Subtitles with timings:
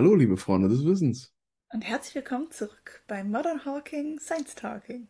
[0.00, 1.34] Hallo, liebe Freunde des Wissens.
[1.74, 5.08] Und herzlich willkommen zurück bei Modern Hawking Science Talking.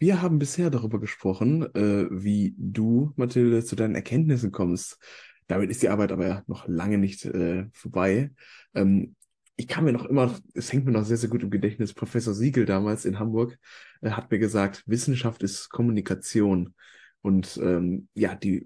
[0.00, 4.98] Wir haben bisher darüber gesprochen, äh, wie du, Mathilde, zu deinen Erkenntnissen kommst.
[5.46, 8.32] Damit ist die Arbeit aber noch lange nicht äh, vorbei.
[8.74, 9.14] Ähm,
[9.54, 12.34] ich kann mir noch immer, es hängt mir noch sehr, sehr gut im Gedächtnis, Professor
[12.34, 13.56] Siegel damals in Hamburg
[14.00, 16.74] äh, hat mir gesagt, Wissenschaft ist Kommunikation.
[17.22, 18.64] Und ähm, ja, die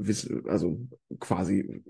[0.49, 0.81] also
[1.19, 1.83] quasi,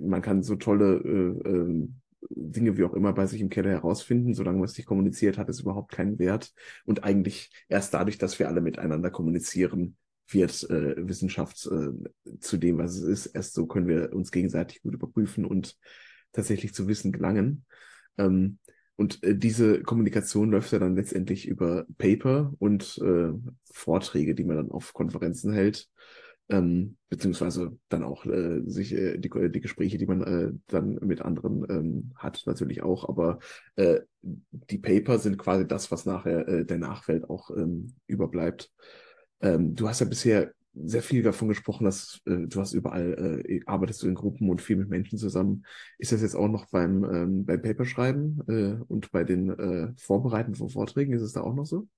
[0.00, 1.88] man kann so tolle äh, äh,
[2.28, 4.34] Dinge wie auch immer bei sich im Keller herausfinden.
[4.34, 6.52] Solange man es nicht kommuniziert, hat es überhaupt keinen Wert.
[6.84, 9.96] Und eigentlich erst dadurch, dass wir alle miteinander kommunizieren,
[10.28, 13.26] wird äh, Wissenschaft äh, zu dem, was es ist.
[13.26, 15.76] Erst so können wir uns gegenseitig gut überprüfen und
[16.32, 17.64] tatsächlich zu Wissen gelangen.
[18.18, 18.58] Ähm,
[18.96, 23.32] und äh, diese Kommunikation läuft ja dann letztendlich über Paper und äh,
[23.72, 25.88] Vorträge, die man dann auf Konferenzen hält
[26.50, 31.22] ähm, beziehungsweise dann auch äh, sich äh, die, die Gespräche, die man äh, dann mit
[31.22, 33.08] anderen ähm, hat, natürlich auch.
[33.08, 33.38] Aber
[33.76, 38.70] äh, die Paper sind quasi das, was nachher äh, der Nachwelt auch ähm, überbleibt.
[39.40, 43.60] Ähm, du hast ja bisher sehr viel davon gesprochen, dass äh, du hast überall äh,
[43.66, 45.64] arbeitest du in Gruppen und viel mit Menschen zusammen.
[45.98, 50.54] Ist das jetzt auch noch beim ähm, beim Paperschreiben äh, und bei den äh, Vorbereiten
[50.54, 51.12] von Vorträgen?
[51.12, 51.88] Ist es da auch noch so?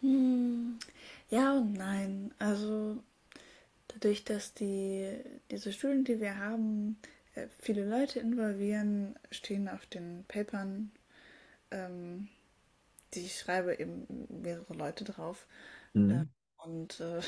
[0.00, 0.78] Hm,
[1.30, 2.32] ja und nein.
[2.38, 3.02] Also
[4.00, 5.18] dadurch, dass die,
[5.50, 6.98] diese Studien, die wir haben,
[7.34, 10.92] äh, viele Leute involvieren, stehen auf den Papern,
[11.70, 12.28] ähm,
[13.14, 14.06] die ich schreibe, eben
[14.42, 15.46] mehrere Leute drauf.
[15.94, 16.10] Mhm.
[16.10, 16.26] Äh,
[16.66, 17.20] und äh,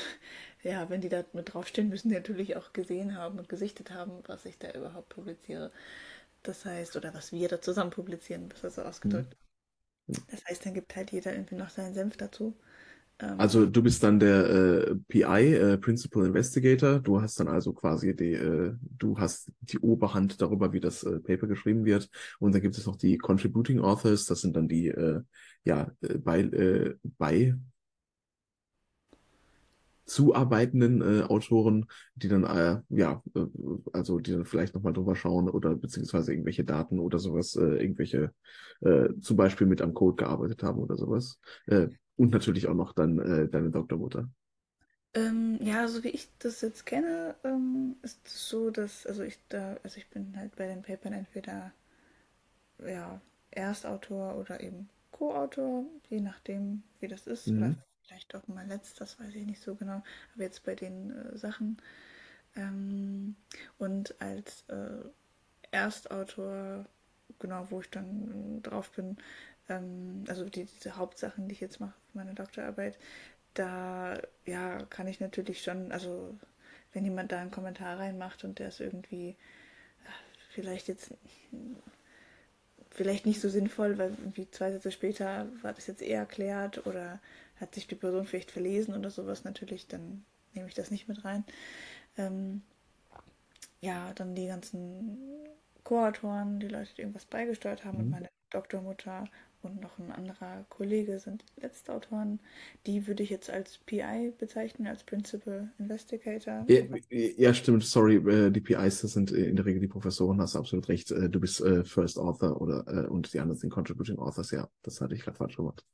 [0.63, 4.23] ja, wenn die da mit draufstehen, müssen die natürlich auch gesehen haben und gesichtet haben,
[4.27, 5.71] was ich da überhaupt publiziere.
[6.43, 9.35] Das heißt, oder was wir da zusammen publizieren, besser so ausgedrückt.
[10.07, 10.15] Mhm.
[10.29, 12.55] Das heißt, dann gibt halt jeder irgendwie noch seinen Senf dazu.
[13.21, 16.99] Ähm, also du bist dann der äh, PI, äh, Principal Investigator.
[16.99, 21.19] Du hast dann also quasi die, äh, du hast die Oberhand darüber, wie das äh,
[21.19, 22.09] Paper geschrieben wird.
[22.39, 24.25] Und dann gibt es noch die Contributing Authors.
[24.25, 25.21] Das sind dann die, äh,
[25.63, 27.55] ja, äh, bei, äh, bei
[30.05, 31.85] zuarbeitenden äh, Autoren,
[32.15, 33.45] die dann, äh, ja, äh,
[33.93, 38.33] also die dann vielleicht nochmal drüber schauen oder beziehungsweise irgendwelche Daten oder sowas, äh, irgendwelche,
[38.81, 41.39] äh, zum Beispiel mit am Code gearbeitet haben oder sowas.
[42.21, 44.29] Äh, und natürlich auch noch dann äh, deine Doktormutter.
[45.13, 49.37] Ähm, ja, so wie ich das jetzt kenne, ähm, ist es so, dass, also ich
[49.49, 51.73] da, also ich bin halt bei den Papern entweder
[52.79, 53.21] ja,
[53.51, 57.47] Erstautor oder eben Co-Autor, je nachdem, wie das ist.
[57.47, 57.57] Mhm.
[57.57, 60.03] Oder vielleicht auch mal letztes, weiß ich nicht so genau.
[60.33, 61.77] Aber jetzt bei den äh, Sachen.
[62.55, 63.35] Ähm,
[63.77, 65.03] und als äh,
[65.71, 66.85] Erstautor,
[67.39, 69.17] genau, wo ich dann drauf bin,
[69.69, 72.97] ähm, also die, diese Hauptsachen, die ich jetzt mache für meine Doktorarbeit,
[73.53, 76.37] da ja kann ich natürlich schon, also
[76.93, 79.35] wenn jemand da einen Kommentar reinmacht und der ist irgendwie
[80.51, 81.13] vielleicht jetzt
[82.89, 87.19] vielleicht nicht so sinnvoll, weil wie zwei Sätze später war das jetzt eher erklärt oder
[87.59, 91.23] hat sich die Person vielleicht verlesen oder sowas natürlich, dann nehme ich das nicht mit
[91.23, 91.45] rein.
[92.17, 92.61] Ähm,
[93.79, 95.17] ja, dann die ganzen
[95.83, 98.03] Co-Autoren, die Leute, die irgendwas beigesteuert haben mhm.
[98.03, 99.23] und meine Doktormutter
[99.63, 102.39] und noch ein anderer Kollege sind letzte Autoren.
[102.85, 106.65] Die würde ich jetzt als PI bezeichnen, als Principal Investigator.
[106.67, 110.59] Ja, ja stimmt, sorry, äh, die PIs, sind in der Regel die Professoren, hast du
[110.59, 111.11] absolut recht.
[111.11, 115.01] Äh, du bist äh, First Author oder und die anderen sind Contributing Authors, ja, das
[115.01, 115.85] hatte ich gerade falsch gemacht.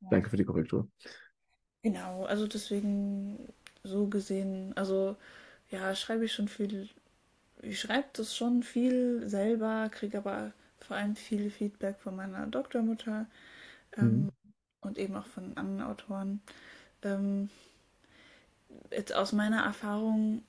[0.00, 0.08] Ja.
[0.10, 0.88] Danke für die Korrektur.
[1.82, 3.48] Genau, also deswegen
[3.82, 5.16] so gesehen, also
[5.70, 6.88] ja, schreibe ich schon viel,
[7.62, 10.52] ich schreibe das schon viel selber, kriege aber
[10.88, 13.26] vor allem viel Feedback von meiner Doktormutter
[13.96, 14.32] ähm, mhm.
[14.80, 16.40] und eben auch von anderen Autoren.
[17.02, 17.50] Ähm,
[18.90, 20.42] jetzt aus meiner Erfahrung,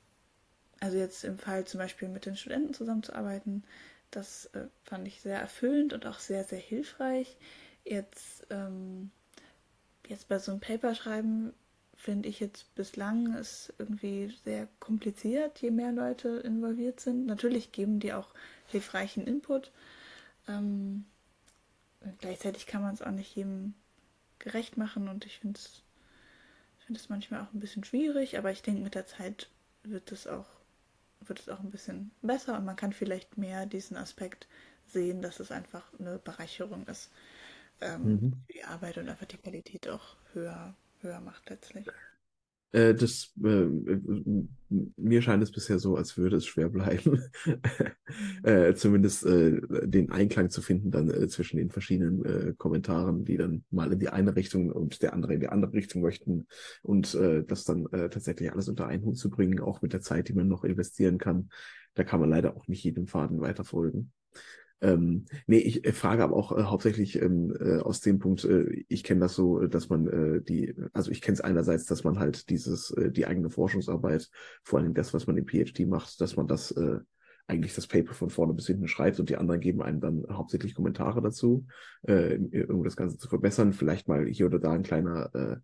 [0.80, 3.64] also jetzt im Fall zum Beispiel mit den Studenten zusammenzuarbeiten,
[4.12, 7.38] das äh, fand ich sehr erfüllend und auch sehr, sehr hilfreich.
[7.84, 9.12] Jetzt, ähm,
[10.08, 11.54] jetzt bei so einem Paper schreiben
[12.00, 17.26] finde ich jetzt bislang ist irgendwie sehr kompliziert, je mehr Leute involviert sind.
[17.26, 18.30] Natürlich geben die auch
[18.68, 19.72] hilfreichen Input,
[20.50, 21.06] ähm,
[22.20, 23.74] gleichzeitig kann man es auch nicht jedem
[24.40, 25.84] gerecht machen und ich finde es
[26.86, 29.50] find manchmal auch ein bisschen schwierig, aber ich denke, mit der Zeit
[29.84, 30.48] wird es auch
[31.22, 34.48] wird es auch ein bisschen besser und man kann vielleicht mehr diesen Aspekt
[34.86, 37.12] sehen, dass es einfach eine Bereicherung ist
[37.82, 38.34] ähm, mhm.
[38.48, 41.88] für die Arbeit und einfach die Qualität auch höher, höher macht letztlich.
[42.72, 43.66] Äh, das, äh,
[44.98, 47.24] mir scheint es bisher so, als würde es schwer bleiben,
[48.44, 53.64] äh, zumindest äh, den Einklang zu finden dann äh, zwischen den verschiedenen Kommentaren, die dann
[53.72, 56.48] mal in die eine Richtung und der andere in die andere Richtung möchten
[56.84, 60.34] und das dann tatsächlich alles unter einen Hut zu bringen, auch mit der Zeit, die
[60.34, 61.50] man noch investieren kann.
[61.96, 64.12] Da kann man leider auch nicht jedem Faden weiterfolgen.
[64.82, 68.84] Ähm, nee, ich äh, frage aber auch äh, hauptsächlich ähm, äh, aus dem Punkt, äh,
[68.88, 72.20] ich kenne das so, dass man äh, die, also ich kenne es einerseits, dass man
[72.20, 74.30] halt dieses, äh, die eigene Forschungsarbeit,
[74.64, 77.00] vor allem das, was man im PhD macht, dass man das äh,
[77.48, 80.76] eigentlich das Paper von vorne bis hinten schreibt und die anderen geben einem dann hauptsächlich
[80.76, 81.66] Kommentare dazu,
[82.04, 82.38] äh,
[82.68, 83.74] um das Ganze zu verbessern.
[83.74, 85.58] Vielleicht mal hier oder da ein kleiner, äh,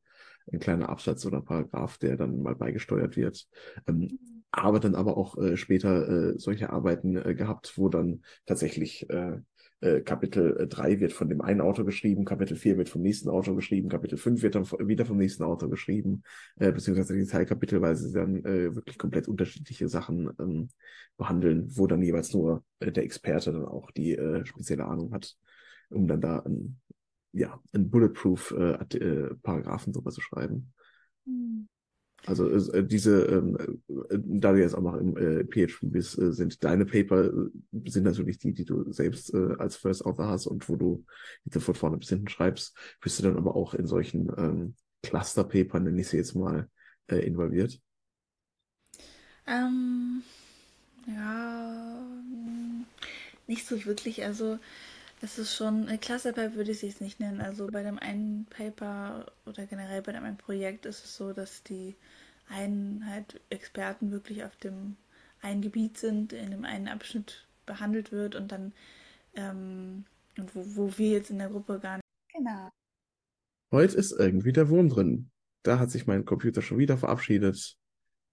[0.52, 3.48] ein kleiner Absatz oder Paragraph, der dann mal beigesteuert wird.
[3.88, 4.20] Ähm,
[4.52, 9.40] aber dann aber auch äh, später äh, solche Arbeiten äh, gehabt, wo dann tatsächlich äh,
[9.82, 13.56] äh, Kapitel 3 wird von dem einen Autor geschrieben, Kapitel 4 wird vom nächsten Autor
[13.56, 16.24] geschrieben, Kapitel 5 wird dann wieder vom nächsten Autor geschrieben,
[16.58, 20.70] äh, beziehungsweise die Teilkapitel, weil sie dann äh, wirklich komplett unterschiedliche Sachen ähm,
[21.18, 25.36] behandeln, wo dann jeweils nur äh, der Experte dann auch die äh, spezielle Ahnung hat,
[25.90, 26.80] um dann da ein,
[27.36, 29.36] ja, ein Bulletproof äh, äh,
[29.92, 30.74] drüber zu schreiben.
[31.26, 31.68] Mhm.
[32.26, 33.58] Also äh, diese, ähm,
[34.10, 37.90] äh, da du jetzt auch noch im äh, PHP bist, äh, sind deine Paper äh,
[37.90, 41.06] sind natürlich die, die du selbst als First Author hast und wo du
[41.44, 45.84] die von vorne bis hinten schreibst, bist du dann aber auch in solchen ähm, Cluster-Papern,
[45.84, 46.68] nenne ich sie jetzt mal,
[47.08, 47.80] involviert?
[49.46, 50.24] Ähm,
[51.06, 52.04] ja,
[53.46, 54.24] nicht so wirklich.
[54.24, 54.58] Also
[55.22, 57.42] es ist schon, ein Clusterpaper würde ich es nicht nennen.
[57.42, 61.64] Also bei dem einen Paper oder generell bei dem einen Projekt ist es so, dass
[61.64, 61.96] die
[62.50, 64.98] einen halt Experten wirklich auf dem
[65.42, 68.74] einen Gebiet sind, in dem einen Abschnitt behandelt wird und dann
[69.36, 70.06] ähm,
[70.38, 72.04] und wo, wo wir jetzt in der Gruppe gar nicht.
[72.34, 72.70] Genau.
[73.72, 75.32] Heute ist irgendwie der Wurm drin.
[75.64, 77.78] Da hat sich mein Computer schon wieder verabschiedet.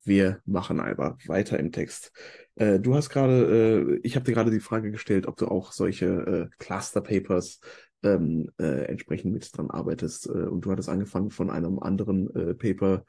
[0.05, 2.13] Wir machen einfach weiter im Text.
[2.57, 5.73] Äh, du hast gerade, äh, ich habe dir gerade die Frage gestellt, ob du auch
[5.73, 7.61] solche äh, Cluster Papers
[8.03, 10.27] ähm, äh, entsprechend mit dran arbeitest.
[10.27, 13.05] Äh, und du hattest angefangen von einem anderen äh, Paper,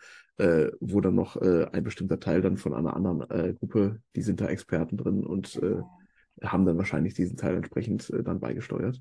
[0.79, 4.97] wo dann noch ein bestimmter Teil dann von einer anderen Gruppe, die sind da Experten
[4.97, 5.61] drin und
[6.41, 8.99] haben dann wahrscheinlich diesen Teil entsprechend dann beigesteuert.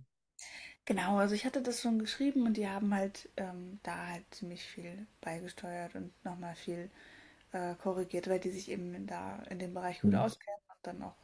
[0.84, 4.62] Genau, also ich hatte das schon geschrieben und die haben halt ähm, da halt ziemlich
[4.62, 6.90] viel beigesteuert und nochmal viel äh,
[7.82, 10.18] korrigiert, weil die sich eben da in dem Bereich gut mhm.
[10.18, 11.14] auskennen und dann auch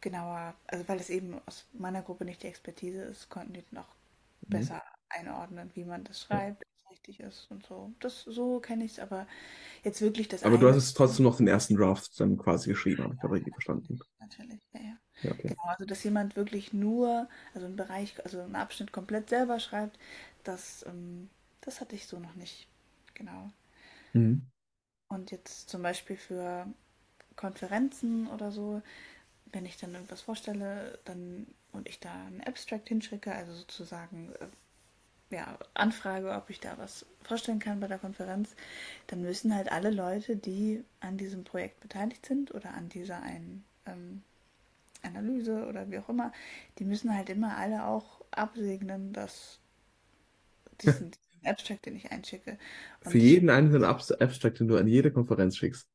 [0.00, 3.88] genauer, also weil es eben aus meiner Gruppe nicht die Expertise ist, konnten die noch
[4.42, 4.50] mhm.
[4.50, 6.68] besser einordnen, wie man das schreibt, ja.
[6.74, 7.92] was richtig ist und so.
[8.00, 9.26] Das so kenne ich es, aber
[9.84, 10.42] jetzt wirklich das.
[10.44, 13.34] Aber du hast es trotzdem noch den ersten Draft dann quasi geschrieben, habe ich habe
[13.34, 14.00] richtig verstanden.
[14.20, 14.96] Natürlich, ja, ja.
[15.22, 15.48] ja okay.
[15.48, 19.98] Genau, also dass jemand wirklich nur, also einen Bereich, also einen Abschnitt komplett selber schreibt,
[20.44, 21.28] das, ähm,
[21.60, 22.68] das hatte ich so noch nicht.
[23.14, 23.50] Genau.
[24.12, 24.46] Mhm.
[25.10, 26.66] Und jetzt zum Beispiel für
[27.36, 28.80] Konferenzen oder so,
[29.52, 35.34] wenn ich dann irgendwas vorstelle, dann und ich da einen Abstract hinschicke, also sozusagen äh,
[35.34, 38.54] ja, anfrage, ob ich da was vorstellen kann bei der Konferenz,
[39.06, 43.64] dann müssen halt alle Leute, die an diesem Projekt beteiligt sind oder an dieser einen
[43.86, 44.22] ähm,
[45.02, 46.32] Analyse oder wie auch immer,
[46.78, 49.58] die müssen halt immer alle auch absegnen, dass
[50.82, 51.12] diesen,
[51.44, 52.58] Abstract, den ich einschicke.
[53.04, 55.88] Und Für jeden einzelnen Abstract, den du an jede Konferenz schickst.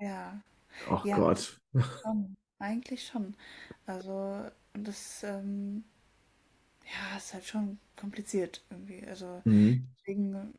[0.00, 0.40] Ja.
[0.88, 1.60] Ach ja, Gott.
[2.02, 2.36] Schon.
[2.58, 3.36] Eigentlich schon.
[3.86, 4.44] Also,
[4.74, 5.84] das, ähm,
[6.84, 9.04] ja, ist halt schon kompliziert irgendwie.
[9.06, 9.86] Also, mhm.
[9.98, 10.54] deswegen,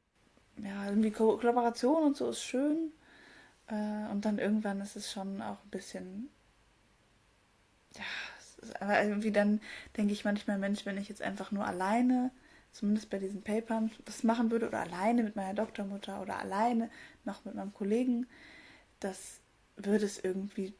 [0.57, 2.91] ja, irgendwie Ko Kollaboration und so ist schön.
[3.67, 6.29] Äh, und dann irgendwann ist es schon auch ein bisschen,
[7.95, 8.03] ja,
[8.79, 9.61] aber irgendwie dann
[9.97, 12.31] denke ich manchmal, Mensch, wenn ich jetzt einfach nur alleine
[12.73, 16.89] zumindest bei diesen Papern, das machen würde oder alleine mit meiner Doktormutter oder alleine
[17.23, 18.27] noch mit meinem Kollegen,
[18.99, 19.39] das
[19.77, 20.73] würde es irgendwie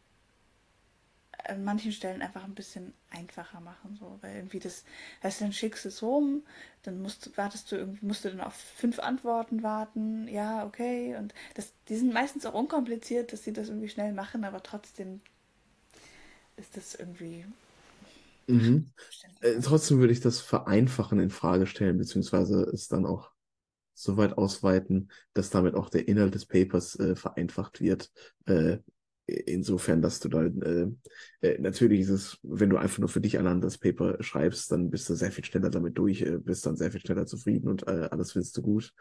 [1.45, 4.85] an manchen Stellen einfach ein bisschen einfacher machen, so, weil irgendwie das,
[5.21, 6.43] weißt du, dann schickst du es rum,
[6.83, 11.33] dann musst, wartest du irgendwie, musst du dann auf fünf Antworten warten, ja, okay, und
[11.55, 15.21] das, die sind meistens auch unkompliziert, dass sie das irgendwie schnell machen, aber trotzdem
[16.55, 17.45] ist das irgendwie
[18.47, 18.91] Mhm.
[19.41, 23.31] Äh, trotzdem würde ich das Vereinfachen in Frage stellen, beziehungsweise es dann auch
[23.93, 28.11] so weit ausweiten, dass damit auch der Inhalt des Papers äh, vereinfacht wird.
[28.45, 28.77] Äh,
[29.25, 30.87] insofern, dass du da äh,
[31.41, 34.89] äh, natürlich ist es, wenn du einfach nur für dich allein das Paper schreibst, dann
[34.89, 38.33] bist du sehr viel schneller damit durch, bist dann sehr viel schneller zufrieden und alles
[38.33, 38.93] findest du gut.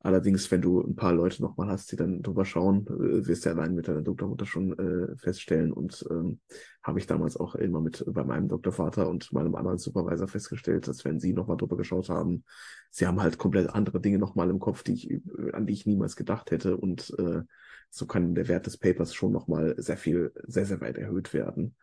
[0.00, 3.50] Allerdings, wenn du ein paar Leute nochmal hast, die dann drüber schauen, äh, wirst du
[3.50, 5.72] allein mit deiner Doktormutter schon äh, feststellen.
[5.72, 6.38] Und ähm,
[6.84, 11.04] habe ich damals auch immer mit bei meinem Doktorvater und meinem anderen Supervisor festgestellt, dass
[11.04, 12.44] wenn sie nochmal drüber geschaut haben,
[12.90, 15.20] sie haben halt komplett andere Dinge nochmal im Kopf, die ich,
[15.52, 16.76] an die ich niemals gedacht hätte.
[16.76, 17.42] Und äh,
[17.90, 21.74] so kann der Wert des Papers schon nochmal sehr viel, sehr, sehr weit erhöht werden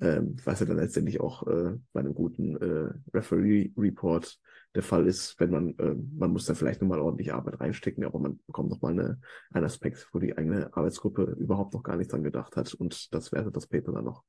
[0.00, 4.38] ähm, was ja dann letztendlich auch äh, bei einem guten äh, Referee-Report
[4.74, 8.18] der Fall ist, wenn man, äh, man muss da vielleicht nochmal ordentlich Arbeit reinstecken, aber
[8.18, 9.20] man bekommt nochmal eine,
[9.52, 13.32] einen Aspekt, wo die eigene Arbeitsgruppe überhaupt noch gar nicht dran gedacht hat und das
[13.32, 14.24] wertet das Paper dann noch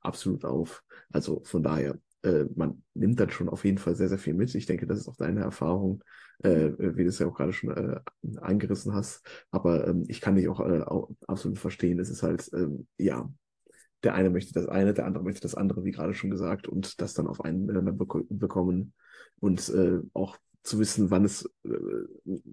[0.00, 0.82] absolut auf.
[1.12, 4.54] Also von daher, äh, man nimmt dann schon auf jeden Fall sehr, sehr viel mit.
[4.54, 6.02] Ich denke, das ist auch deine Erfahrung,
[6.42, 8.00] äh, wie du es ja auch gerade schon äh,
[8.40, 9.26] eingerissen hast.
[9.50, 11.98] Aber ähm, ich kann dich auch, äh, auch absolut verstehen.
[11.98, 13.30] Es ist halt, ähm, ja,
[14.04, 17.00] der eine möchte das eine, der andere möchte das andere, wie gerade schon gesagt, und
[17.00, 18.92] das dann auf einen miteinander bek bekommen
[19.40, 21.68] und äh, auch zu wissen, wann es äh,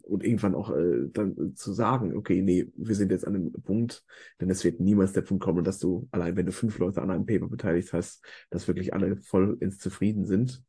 [0.01, 4.03] und irgendwann auch äh, dann zu sagen, okay, nee, wir sind jetzt an einem Punkt,
[4.39, 7.09] denn es wird niemals der Punkt kommen, dass du allein, wenn du fünf Leute an
[7.09, 10.63] einem Paper beteiligt hast, dass wirklich alle voll ins Zufrieden sind.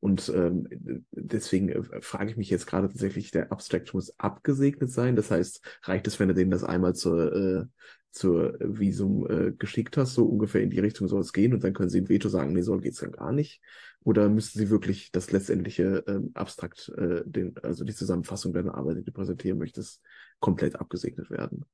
[0.00, 0.68] Und ähm,
[1.10, 5.16] deswegen äh, frage ich mich jetzt gerade tatsächlich, der Abstract muss abgesegnet sein.
[5.16, 7.64] Das heißt, reicht es, wenn du denen das einmal zur, äh,
[8.10, 11.74] zur Visum äh, geschickt hast, so ungefähr in die Richtung soll es gehen und dann
[11.74, 13.60] können sie ein Veto sagen, nee, so geht's dann gar nicht.
[14.04, 18.98] Oder müssen sie wirklich das letztendliche ähm, Abstrakt, äh, den, also die Zusammenfassung deiner Arbeit,
[18.98, 20.02] die du präsentieren möchtest,
[20.40, 21.64] komplett abgesegnet werden?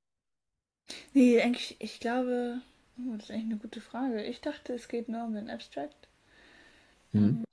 [1.13, 2.61] Nee, eigentlich, ich glaube,
[2.99, 4.25] oh, das ist eigentlich eine gute Frage.
[4.25, 6.09] Ich dachte, es geht nur um den Abstract.
[7.13, 7.45] Mhm.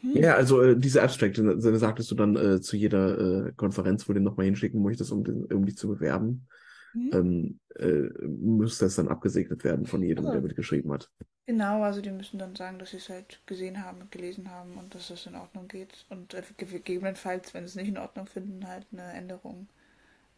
[0.00, 0.16] Hm.
[0.16, 4.12] Ja, also äh, diese Abstract, dann sagtest du dann äh, zu jeder äh, Konferenz, wo
[4.12, 6.46] du den nochmal hinschicken möchtest, um, den, um dich zu bewerben,
[6.94, 7.10] mhm.
[7.12, 10.32] ähm, äh, müsste es dann abgesegnet werden von jedem, oh.
[10.32, 11.10] der mitgeschrieben hat.
[11.46, 14.76] Genau, also die müssen dann sagen, dass sie es halt gesehen haben und gelesen haben
[14.76, 16.04] und dass es in Ordnung geht.
[16.10, 19.66] Und äh, gegebenenfalls, wenn sie es nicht in Ordnung finden, halt eine Änderung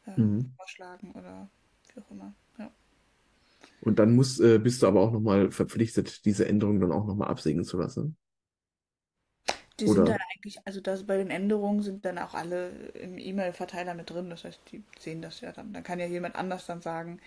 [0.06, 0.52] ähm, mhm.
[0.56, 1.50] vorschlagen oder
[1.92, 2.32] wie auch immer.
[2.58, 2.70] Ja.
[3.80, 7.28] Und dann muss, äh, bist du aber auch nochmal verpflichtet, diese Änderung dann auch nochmal
[7.28, 8.16] absegnen zu lassen.
[9.80, 9.94] Die Oder?
[9.94, 14.10] sind dann eigentlich, also das, bei den Änderungen sind dann auch alle im E-Mail-Verteiler mit
[14.10, 14.30] drin.
[14.30, 15.72] Das heißt, die sehen das ja dann.
[15.72, 17.20] Dann kann ja jemand anders dann sagen,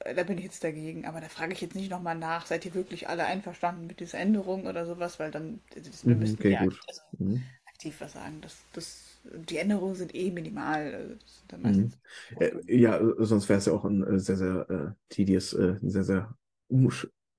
[0.00, 1.04] äh, da bin ich jetzt dagegen.
[1.06, 4.18] Aber da frage ich jetzt nicht nochmal nach, seid ihr wirklich alle einverstanden mit dieser
[4.18, 5.60] Änderung oder sowas, weil dann
[6.02, 7.42] wir mhm, müssen okay, ja also, mhm.
[7.68, 8.40] aktiv was sagen.
[8.40, 11.18] Das, das, die Änderungen sind eh minimal.
[11.62, 11.92] Also mhm.
[12.38, 15.90] äh, ja, sonst wäre es ja auch ein äh, sehr, sehr äh, tedious, äh, ein
[15.90, 16.34] sehr, sehr
[16.68, 16.90] um,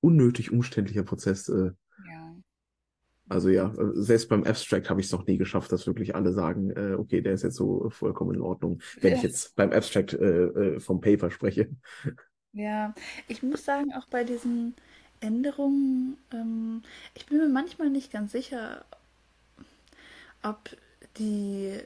[0.01, 1.49] unnötig umständlicher Prozess.
[1.49, 1.71] Äh,
[3.29, 6.71] also ja, selbst beim Abstract habe ich es noch nie geschafft, dass wirklich alle sagen,
[6.71, 9.17] äh, okay, der ist jetzt so vollkommen in Ordnung, wenn ja.
[9.17, 11.69] ich jetzt beim Abstract äh, äh, vom Paper spreche.
[12.53, 12.95] Ja,
[13.27, 14.73] ich muss sagen, auch bei diesen
[15.19, 16.81] Änderungen, ähm,
[17.15, 18.85] ich bin mir manchmal nicht ganz sicher,
[20.41, 20.57] ob
[21.17, 21.77] die,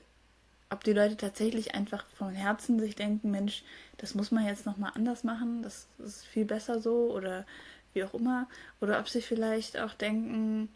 [0.70, 3.64] ob die Leute tatsächlich einfach von Herzen sich denken, Mensch,
[3.98, 7.46] das muss man jetzt nochmal anders machen, das ist viel besser so oder
[7.94, 8.48] wie auch immer,
[8.80, 10.70] oder ob sie vielleicht auch denken,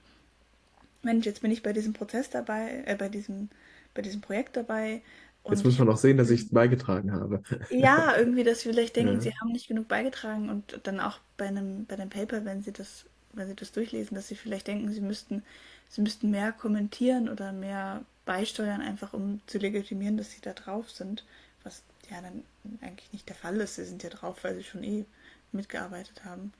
[1.05, 3.49] Mensch, jetzt bin ich bei diesem Prozess dabei, äh, bei diesem,
[3.93, 5.01] bei diesem Projekt dabei.
[5.47, 7.41] jetzt muss man auch sehen, dass ich beigetragen habe.
[7.69, 9.21] Ja, irgendwie, dass sie vielleicht denken, ja.
[9.21, 12.73] sie haben nicht genug beigetragen und dann auch bei einem, bei dem Paper, wenn sie
[12.73, 15.43] das, wenn sie das durchlesen, dass sie vielleicht denken, sie müssten,
[15.87, 20.89] sie müssten mehr kommentieren oder mehr beisteuern, einfach um zu legitimieren, dass sie da drauf
[20.89, 21.23] sind.
[21.63, 22.43] Was ja dann
[22.81, 23.75] eigentlich nicht der Fall ist.
[23.75, 25.05] Sie sind ja drauf, weil sie schon eh
[25.51, 26.51] mitgearbeitet haben.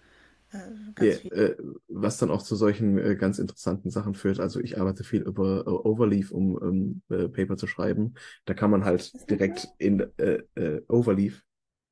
[0.99, 4.39] Äh, äh, was dann auch zu solchen äh, ganz interessanten Sachen führt.
[4.39, 8.13] Also ich arbeite viel über äh, Overleaf, um ähm, äh, Paper zu schreiben.
[8.45, 11.43] Da kann man halt direkt in äh, Overleaf.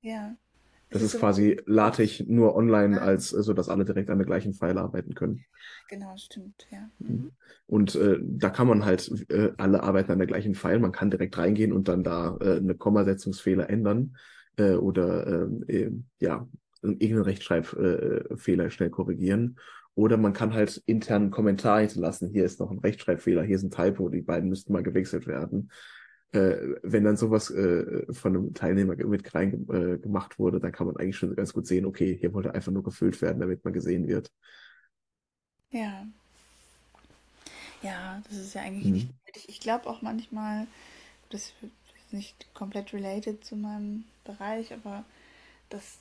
[0.02, 0.36] Ja.
[0.90, 3.06] Das ist, ist quasi LaTeX nur online, ah.
[3.06, 5.44] als so dass alle direkt an der gleichen File arbeiten können.
[5.90, 6.88] Genau, stimmt, ja.
[7.00, 7.32] Mhm.
[7.66, 10.80] Und äh, da kann man halt äh, alle arbeiten an der gleichen File.
[10.80, 14.16] Man kann direkt reingehen und dann da äh, eine Kommasetzungsfehler ändern
[14.56, 16.48] oder äh, ja
[16.84, 19.58] irgendeinen Rechtschreibfehler schnell korrigieren.
[19.96, 22.30] Oder man kann halt intern einen Kommentar hinterlassen.
[22.30, 25.72] Hier ist noch ein Rechtschreibfehler, hier ist ein Typo, die beiden müssten mal gewechselt werden.
[26.32, 30.88] Äh, wenn dann sowas äh, von einem Teilnehmer mit rein äh, gemacht wurde, dann kann
[30.88, 33.74] man eigentlich schon ganz gut sehen, okay, hier wollte einfach nur gefüllt werden, damit man
[33.74, 34.32] gesehen wird.
[35.70, 36.08] Ja.
[37.84, 38.94] Ja, das ist ja eigentlich mhm.
[38.94, 39.10] nicht.
[39.36, 40.66] Ich, ich glaube auch manchmal,
[41.30, 45.06] das ist nicht komplett related zu meinem Bereich, aber
[45.70, 46.00] dass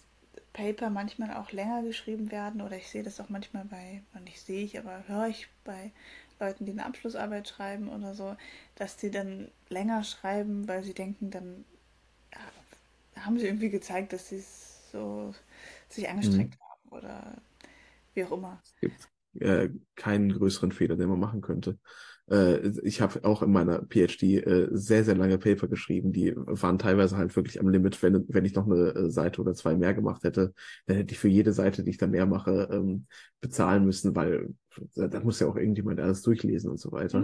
[0.52, 4.64] Paper manchmal auch länger geschrieben werden oder ich sehe das auch manchmal bei, nicht sehe
[4.64, 5.92] ich, aber höre ich bei
[6.40, 8.36] Leuten, die eine Abschlussarbeit schreiben oder so,
[8.74, 11.64] dass die dann länger schreiben, weil sie denken, dann
[12.32, 14.42] ja, haben sie irgendwie gezeigt, dass sie
[14.90, 15.34] so
[15.88, 16.64] sich angestrengt mhm.
[16.64, 17.36] haben oder
[18.14, 18.60] wie auch immer.
[18.64, 19.08] Es gibt
[19.40, 21.78] äh, keinen größeren Fehler, den man machen könnte.
[22.32, 26.78] Äh, ich habe auch in meiner PhD äh, sehr, sehr lange Paper geschrieben, die waren
[26.78, 28.02] teilweise halt wirklich am Limit.
[28.02, 30.54] Wenn, wenn ich noch eine äh, Seite oder zwei mehr gemacht hätte,
[30.86, 33.06] dann hätte ich für jede Seite, die ich da mehr mache, ähm,
[33.40, 34.54] bezahlen müssen, weil
[34.94, 37.22] da muss ja auch irgendjemand alles durchlesen und so weiter.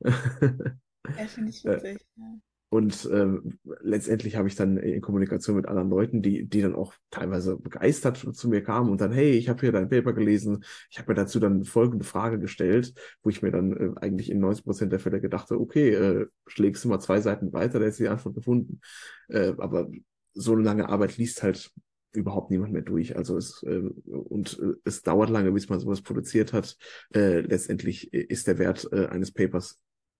[0.00, 0.10] Ja,
[1.18, 2.06] ja finde ich witzig.
[2.16, 2.24] Ja.
[2.70, 6.92] Und ähm, letztendlich habe ich dann in Kommunikation mit anderen Leuten, die, die dann auch
[7.10, 10.64] teilweise begeistert zu mir kamen und dann, hey, ich habe hier dein Paper gelesen.
[10.90, 14.40] Ich habe mir dazu dann folgende Frage gestellt, wo ich mir dann äh, eigentlich in
[14.40, 17.98] 90 Prozent der Fälle gedachte, okay, äh, schlägst du mal zwei Seiten weiter, da ist
[17.98, 18.80] die Antwort gefunden.
[19.28, 19.88] Äh, aber
[20.34, 21.70] so eine lange Arbeit liest halt
[22.12, 23.16] überhaupt niemand mehr durch.
[23.16, 26.76] Also es, äh, und äh, es dauert lange, bis man sowas produziert hat.
[27.14, 29.78] Äh, letztendlich ist der Wert äh, eines Papers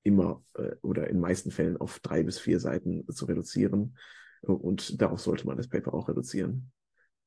[0.08, 3.96] immer äh, oder in meisten Fällen auf drei bis vier Seiten zu reduzieren.
[4.42, 6.70] Und darauf sollte man das Paper auch reduzieren.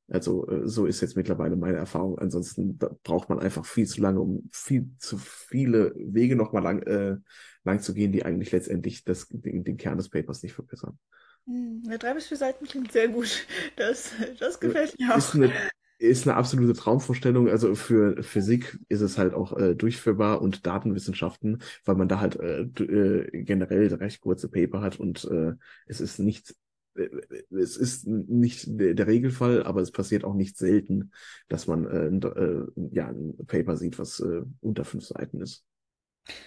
[0.08, 2.18] Also äh, so ist jetzt mittlerweile meine Erfahrung.
[2.18, 7.16] Ansonsten braucht man einfach viel zu lange, um viel zu viele Wege nochmal lang, äh,
[7.64, 10.98] lang zu gehen, die eigentlich letztendlich das, den, den Kern des Papers nicht verbessern.
[11.46, 13.46] Hm, ja, drei bis vier Seiten klingt sehr gut.
[13.76, 15.18] Das, das gefällt mir auch.
[15.18, 15.52] Ist eine,
[16.02, 17.48] ist eine absolute Traumvorstellung.
[17.48, 22.36] Also für Physik ist es halt auch äh, durchführbar und Datenwissenschaften, weil man da halt
[22.40, 25.54] äh, äh, generell recht kurze Paper hat und äh,
[25.86, 26.54] es ist nicht
[26.96, 27.08] äh,
[27.50, 31.12] es ist nicht der Regelfall, aber es passiert auch nicht selten,
[31.48, 35.64] dass man äh, äh, ja, ein Paper sieht, was äh, unter fünf Seiten ist.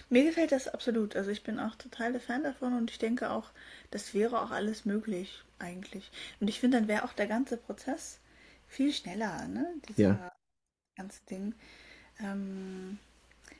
[0.08, 1.14] Mir gefällt das absolut.
[1.16, 3.52] Also ich bin auch total der Fan davon und ich denke auch,
[3.92, 6.10] das wäre auch alles möglich eigentlich.
[6.40, 8.18] Und ich finde, dann wäre auch der ganze Prozess
[8.68, 9.74] viel schneller, ne?
[9.88, 10.32] Dieser Ja.
[10.96, 11.54] ganze Ding.
[12.20, 12.98] Ähm,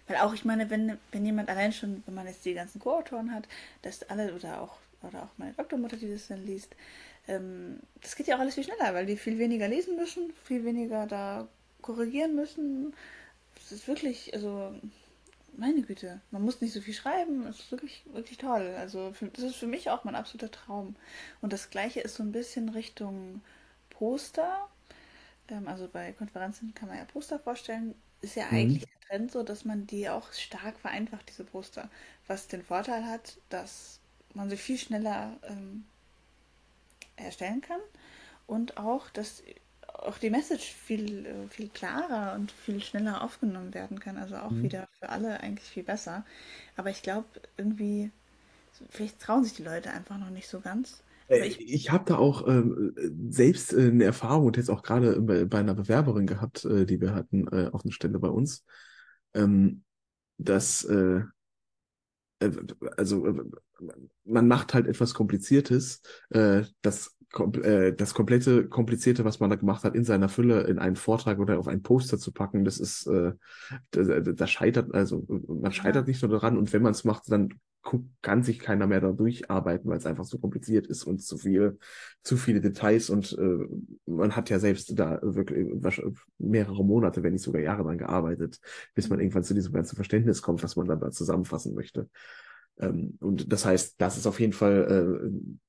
[0.09, 3.33] weil auch, ich meine, wenn, wenn jemand allein schon, wenn man jetzt die ganzen Co-Autoren
[3.35, 3.49] hat,
[3.83, 6.77] dass alle oder auch, oder auch meine Doktormutter, die das dann liest,
[7.29, 10.65] ähm, das geht ja auch alles viel schneller, weil die viel weniger lesen müssen, viel
[10.65, 11.49] weniger da
[11.83, 12.95] korrigieren müssen.
[13.57, 14.75] Das ist wirklich, also
[15.57, 17.45] meine Güte, man muss nicht so viel schreiben.
[17.45, 18.75] Das ist wirklich, wirklich toll.
[18.79, 20.97] Also für, das ist für mich auch mein absoluter Traum.
[21.41, 23.43] Und das Gleiche ist so ein bisschen Richtung
[23.91, 24.69] Poster.
[25.49, 27.95] Ähm, also bei Konferenzen kann man ja Poster vorstellen.
[28.21, 28.51] Ist ja Mhm.
[28.51, 31.91] eigentlich der Trend so, dass man die auch stark vereinfacht, diese Poster.
[32.27, 34.01] Was den Vorteil hat, dass
[34.35, 35.85] man sie viel schneller ähm,
[37.17, 37.81] erstellen kann
[38.47, 39.43] und auch, dass
[39.95, 44.19] auch die Message viel, äh, viel klarer und viel schneller aufgenommen werden kann.
[44.19, 44.63] Also auch Mhm.
[44.63, 46.25] wieder für alle eigentlich viel besser.
[46.77, 47.27] Aber ich glaube,
[47.57, 48.11] irgendwie,
[48.91, 51.03] vielleicht trauen sich die Leute einfach noch nicht so ganz.
[51.29, 52.95] Äh, ich, Ich habe da auch ähm,
[53.31, 57.01] selbst äh, eine Erfahrung und jetzt auch gerade bei, bei einer Bewerberin gehabt, äh, die
[57.01, 58.65] wir hatten äh, auf einer Stelle bei uns,
[59.35, 59.85] ähm,
[60.39, 61.23] dass äh,
[62.41, 62.51] äh,
[62.97, 63.35] also äh,
[64.25, 69.57] man macht halt etwas Kompliziertes, äh, das, kom äh, das komplette Komplizierte, was man da
[69.57, 72.79] gemacht hat, in seiner Fülle in einen Vortrag oder auf einen Poster zu packen, das
[72.79, 73.33] ist, äh,
[73.91, 77.51] das, das scheitert, also man scheitert nicht nur daran und wenn man es macht, dann
[78.23, 81.79] kann sich keiner mehr da durcharbeiten, weil es einfach so kompliziert ist und zu viel,
[82.23, 83.59] zu viele Details und äh,
[84.07, 85.69] man hat ja selbst da wirklich
[86.39, 88.61] mehrere Monate, wenn nicht sogar Jahre dran gearbeitet,
[88.95, 92.09] bis man irgendwann zu diesem ganzen Verständnis kommt, was man dann da zusammenfassen möchte.
[92.79, 95.66] Ähm, und das heißt, das ist auf jeden Fall äh,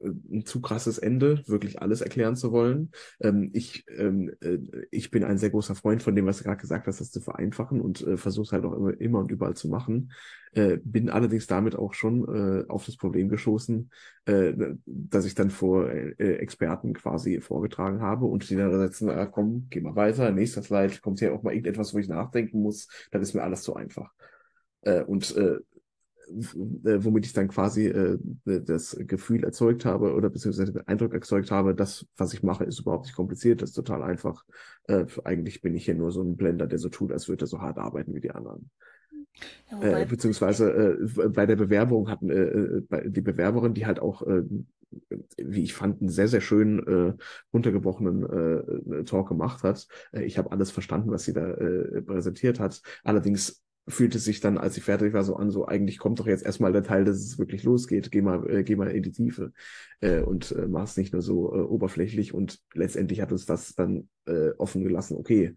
[0.00, 2.90] ein zu krasses Ende, wirklich alles erklären zu wollen.
[3.20, 4.58] Ähm, ich, ähm, äh,
[4.90, 7.20] ich bin ein sehr großer Freund von dem, was du gerade gesagt hast, das zu
[7.20, 10.12] vereinfachen und äh, versuche es halt auch immer, immer und überall zu machen.
[10.52, 13.90] Äh, bin allerdings damit auch schon äh, auf das Problem gestoßen,
[14.26, 14.54] äh,
[14.86, 19.66] dass ich dann vor äh, Experten quasi vorgetragen habe und die dann setzen, ah, komm,
[19.70, 23.22] geh mal weiter, nächster Slide, kommt hier auch mal irgendetwas, wo ich nachdenken muss, dann
[23.22, 24.12] ist mir alles zu einfach.
[24.82, 25.60] Äh, und äh, äh,
[26.30, 31.74] womit ich dann quasi äh, das Gefühl erzeugt habe oder beziehungsweise den Eindruck erzeugt habe,
[31.74, 34.44] das, was ich mache, ist überhaupt nicht kompliziert, das ist total einfach.
[34.84, 37.48] Äh, eigentlich bin ich hier nur so ein Blender, der so tut, als würde er
[37.48, 38.70] so hart arbeiten wie die anderen.
[39.70, 44.22] ja, Äh, beziehungsweise äh, bei der Bewerbung hatten äh, äh, die Bewerberin, die halt auch,
[44.22, 44.42] äh,
[45.36, 47.14] wie ich fand, einen sehr, sehr schönen, äh,
[47.52, 49.86] runtergebrochenen äh, Talk gemacht hat.
[50.12, 52.80] Äh, ich habe alles verstanden, was sie da äh, präsentiert hat.
[53.04, 56.26] Allerdings fühlt es sich dann, als ich fertig war, so an, so eigentlich kommt doch
[56.26, 58.10] jetzt erstmal der Teil, dass es wirklich losgeht.
[58.10, 59.52] Geh mal, äh, geh mal in die Tiefe
[60.00, 62.34] äh, und äh, mach es nicht nur so äh, oberflächlich.
[62.34, 65.56] Und letztendlich hat uns das dann äh, offen gelassen, okay,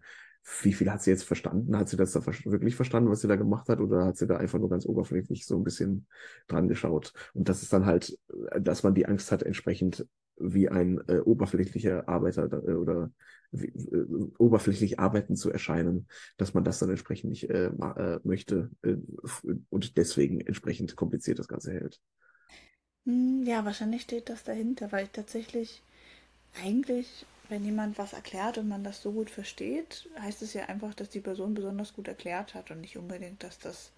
[0.62, 1.76] wie viel hat sie jetzt verstanden?
[1.76, 4.38] Hat sie das da wirklich verstanden, was sie da gemacht hat, oder hat sie da
[4.38, 6.06] einfach nur ganz oberflächlich so ein bisschen
[6.48, 7.12] dran geschaut?
[7.34, 8.18] Und das ist dann halt,
[8.50, 10.06] äh, dass man die Angst hat, entsprechend
[10.42, 13.10] wie ein äh, oberflächlicher Arbeiter äh, oder
[13.52, 18.70] wie, äh, oberflächlich arbeiten zu erscheinen, dass man das dann entsprechend nicht äh, äh, möchte
[18.82, 18.96] äh,
[19.70, 22.00] und deswegen entsprechend kompliziert das Ganze hält.
[23.06, 25.82] hm, ja, wahrscheinlich steht das dahinter, weil ich tatsächlich
[26.64, 30.94] eigentlich, wenn jemand was erklärt und man das so gut versteht, heißt es ja einfach,
[30.94, 33.92] dass die Person besonders gut erklärt hat und nicht unbedingt, dass das,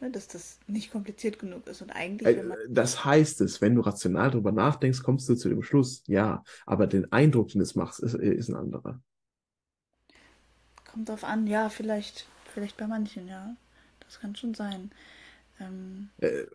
[0.00, 1.82] dass das nicht kompliziert genug ist.
[1.82, 5.34] Und eigentlich, Äh, wenn man Das heißt es, wenn du rational drüber nachdenkst, kommst du
[5.36, 9.00] zu dem Schluss, ja, aber den Eindruck, den es macht, ist, ist ein anderer.
[10.90, 13.56] Kommt drauf an, ja, vielleicht, vielleicht bei manchen, ja.
[14.00, 14.90] Das kann schon sein.
[15.60, 16.46] Ähm, Äh,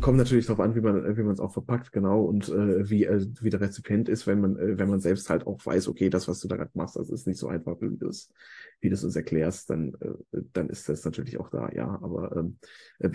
[0.00, 3.04] kommt natürlich darauf an, wie man wie man es auch verpackt, genau, und äh, wie,
[3.04, 6.10] äh, wie der Rezipient ist, wenn man, äh, wenn man selbst halt auch weiß, okay,
[6.10, 8.32] das, was du da gerade machst, das ist nicht so einfach, wie du es
[8.80, 11.88] wie du es uns erklärst, dann, äh, dann ist das natürlich auch da, ja.
[12.00, 12.58] Aber ähm,
[13.00, 13.10] äh,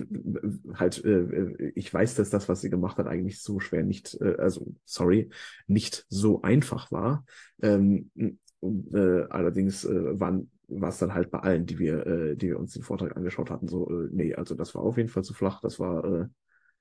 [0.76, 4.36] halt, äh, ich weiß, dass das, was sie gemacht hat, eigentlich so schwer nicht, äh,
[4.38, 5.30] also sorry,
[5.68, 7.26] nicht so einfach war.
[7.62, 8.12] Ähm,
[8.60, 12.48] und, äh, allerdings äh, waren war es dann halt bei allen, die wir, äh, die
[12.48, 15.24] wir uns den Vortrag angeschaut hatten, so, äh, nee, also das war auf jeden Fall
[15.24, 16.26] zu flach, das war, äh,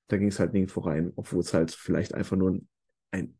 [0.08, 2.60] da ging es halt nirgendwo rein, obwohl es halt vielleicht einfach nur
[3.10, 3.38] ein,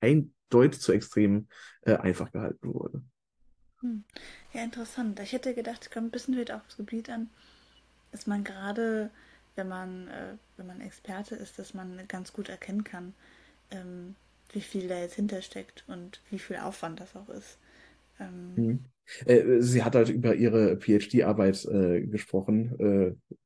[0.00, 1.48] ein Deut zu extrem
[1.82, 3.02] äh, einfach gehalten wurde.
[3.80, 4.04] Hm.
[4.52, 5.18] Ja, interessant.
[5.20, 7.28] Ich hätte gedacht, es kommt ein bisschen wieder aufs Gebiet an,
[8.12, 9.10] dass man gerade,
[9.56, 13.14] wenn man, äh, wenn man Experte ist, dass man ganz gut erkennen kann,
[13.70, 14.14] ähm,
[14.52, 17.58] wie viel da jetzt hintersteckt und wie viel Aufwand das auch ist.
[18.20, 18.84] Ähm, mhm.
[19.26, 23.36] äh, sie hat halt über ihre PhD-Arbeit äh, gesprochen, äh,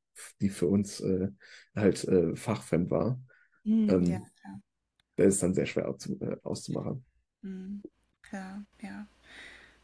[0.41, 1.29] die für uns äh,
[1.77, 3.21] halt äh, fachfremd war.
[3.65, 4.61] hm, Ähm, ja, klar.
[5.17, 5.87] das ist dann sehr schwer
[6.21, 7.05] äh, auszumachen.
[7.43, 7.83] Hm,
[8.23, 9.07] klar, ja.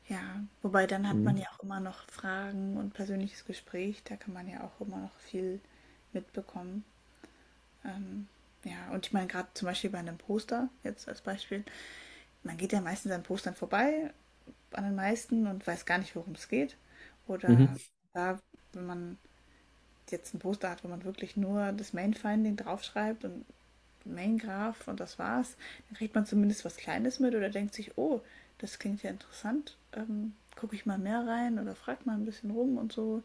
[0.08, 1.38] Ja, wobei dann hat man Mhm.
[1.38, 5.16] ja auch immer noch Fragen und persönliches Gespräch, da kann man ja auch immer noch
[5.20, 5.60] viel
[6.12, 6.84] mitbekommen.
[7.84, 8.28] Ähm,
[8.64, 11.64] ja, und ich meine, gerade zum Beispiel bei einem Poster, jetzt als Beispiel,
[12.44, 14.12] man geht ja meistens an Postern vorbei,
[14.72, 16.76] an den meisten und weiß gar nicht, worum es geht.
[17.46, 17.66] Mhm.
[17.66, 17.78] Oder
[18.14, 18.40] da,
[18.74, 19.18] wenn man
[20.12, 23.44] jetzt ein Poster hat, wo man wirklich nur das Main-Finding draufschreibt und
[24.04, 25.56] Main Graph und das war's,
[25.88, 28.20] dann kriegt man zumindest was Kleines mit oder denkt sich, oh,
[28.58, 32.50] das klingt ja interessant, ähm, gucke ich mal mehr rein oder fragt mal ein bisschen
[32.50, 33.22] rum und so.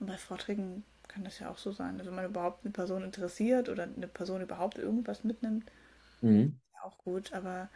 [0.00, 1.98] Und bei Vorträgen kann das ja auch so sein.
[1.98, 5.64] Also wenn man überhaupt eine Person interessiert oder eine Person überhaupt irgendwas mitnimmt,
[6.22, 6.58] Mhm.
[6.74, 7.32] ja auch gut.
[7.34, 7.68] Aber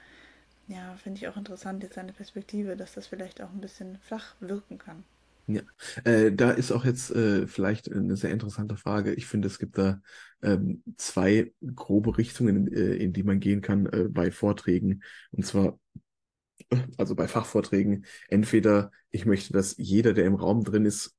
[0.68, 4.34] ja, finde ich auch interessant jetzt seine Perspektive, dass das vielleicht auch ein bisschen flach
[4.40, 5.04] wirken kann.
[5.54, 5.62] Ja,
[6.04, 9.12] äh, da ist auch jetzt äh, vielleicht eine sehr interessante Frage.
[9.14, 10.00] Ich finde, es gibt da
[10.42, 15.02] ähm, zwei grobe Richtungen, äh, in die man gehen kann äh, bei Vorträgen.
[15.32, 15.78] Und zwar,
[16.98, 21.14] also bei Fachvorträgen, entweder ich möchte, dass jeder, der im Raum drin ist,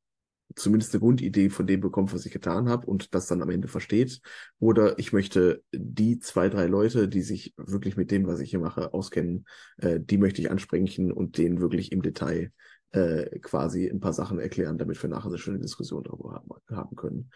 [0.56, 3.68] zumindest eine Grundidee von dem bekommt, was ich getan habe und das dann am Ende
[3.68, 4.22] versteht.
[4.60, 8.60] Oder ich möchte die zwei, drei Leute, die sich wirklich mit dem, was ich hier
[8.60, 9.46] mache, auskennen,
[9.78, 12.52] äh, die möchte ich ansprechen und denen wirklich im Detail
[12.94, 16.96] äh, quasi ein paar Sachen erklären, damit wir nachher eine schöne Diskussion darüber haben, haben
[16.96, 17.32] können.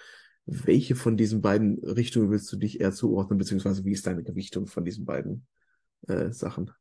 [0.47, 4.67] Welche von diesen beiden Richtungen willst du dich eher zuordnen, beziehungsweise wie ist deine Gewichtung
[4.67, 5.47] von diesen beiden
[6.07, 6.71] äh, Sachen?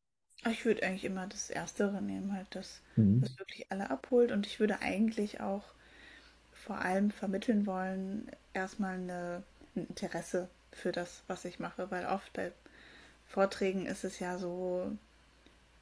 [0.46, 3.20] Ich würde eigentlich immer das Erstere nehmen, halt das, Mhm.
[3.20, 4.32] was wirklich alle abholt.
[4.32, 5.64] Und ich würde eigentlich auch
[6.54, 9.42] vor allem vermitteln wollen, erstmal eine,
[9.76, 12.52] ein Interesse für das, was ich mache, weil oft bei
[13.26, 14.90] Vorträgen ist es ja so,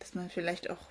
[0.01, 0.89] dass man vielleicht auch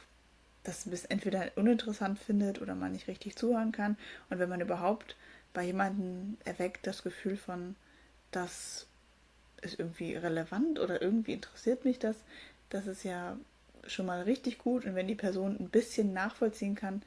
[0.63, 3.97] das bis entweder uninteressant findet oder man nicht richtig zuhören kann.
[4.29, 5.15] Und wenn man überhaupt
[5.53, 7.75] bei jemandem erweckt das Gefühl von,
[8.31, 8.87] das
[9.61, 12.17] ist irgendwie relevant oder irgendwie interessiert mich das,
[12.69, 13.37] das ist ja
[13.87, 14.85] schon mal richtig gut.
[14.85, 17.03] Und wenn die Person ein bisschen nachvollziehen kann,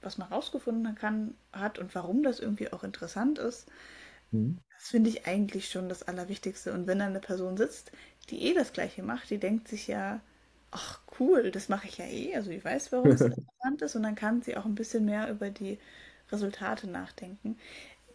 [0.00, 3.66] was man rausgefunden kann, hat und warum das irgendwie auch interessant ist,
[4.32, 4.58] Mhm.
[4.74, 6.72] das finde ich eigentlich schon das Allerwichtigste.
[6.72, 7.92] Und wenn da eine Person sitzt,
[8.30, 10.20] die eh das Gleiche macht, die denkt sich ja,
[10.70, 12.34] ach cool, das mache ich ja eh.
[12.36, 15.30] Also ich weiß, warum es interessant ist und dann kann sie auch ein bisschen mehr
[15.30, 15.78] über die
[16.32, 17.58] Resultate nachdenken.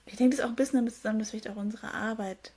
[0.05, 2.53] Ich denke, das ist auch ein bisschen damit zusammen, dass vielleicht auch unsere Arbeit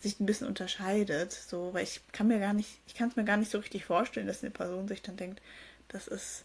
[0.00, 1.32] sich ein bisschen unterscheidet.
[1.32, 3.84] So, weil ich kann mir gar nicht, ich kann es mir gar nicht so richtig
[3.86, 5.42] vorstellen, dass eine Person sich dann denkt,
[5.88, 6.44] das ist,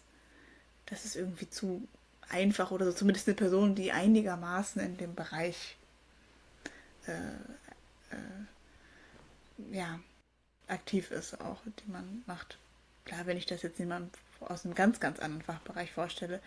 [0.86, 1.86] das ist irgendwie zu
[2.30, 2.92] einfach oder so.
[2.92, 5.76] Zumindest eine Person, die einigermaßen in dem Bereich
[9.72, 10.00] ja,
[10.68, 12.58] aktiv ist auch, die man macht.
[13.08, 16.40] Klar, wenn ich das jetzt jemandem aus einem ganz, ganz anderen Fachbereich vorstelle,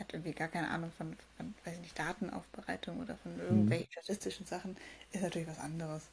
[0.00, 3.78] hat irgendwie gar keine Ahnung von, von weiß ich nicht, Datenaufbereitung oder von Mhm.
[3.78, 4.76] irgendwelchen statistischen Sachen,
[5.12, 6.04] ist natürlich was anderes.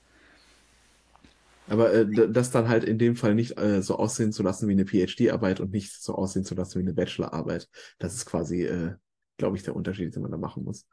[1.68, 4.74] Aber äh, das dann halt in dem Fall nicht äh, so aussehen zu lassen wie
[4.74, 7.70] eine PhD-Arbeit und nicht so aussehen zu lassen wie eine Bachelor-Arbeit.
[7.98, 8.96] Das ist quasi, äh,
[9.38, 10.86] glaube ich, der Unterschied, den man da machen muss.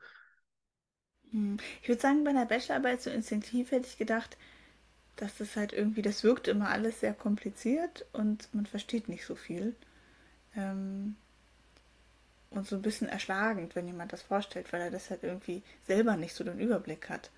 [1.32, 1.56] Hm.
[1.82, 4.36] Ich würde sagen, bei einer Bachelorarbeit so instinktiv hätte ich gedacht,
[5.16, 9.34] dass das halt irgendwie, das wirkt immer alles sehr kompliziert und man versteht nicht so
[9.34, 9.74] viel.
[10.56, 11.16] Ähm,
[12.50, 16.16] und so ein bisschen erschlagend, wenn jemand das vorstellt, weil er das halt irgendwie selber
[16.16, 17.30] nicht so den Überblick hat,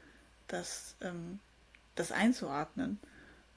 [0.48, 1.38] das, ähm,
[1.94, 2.98] das einzuordnen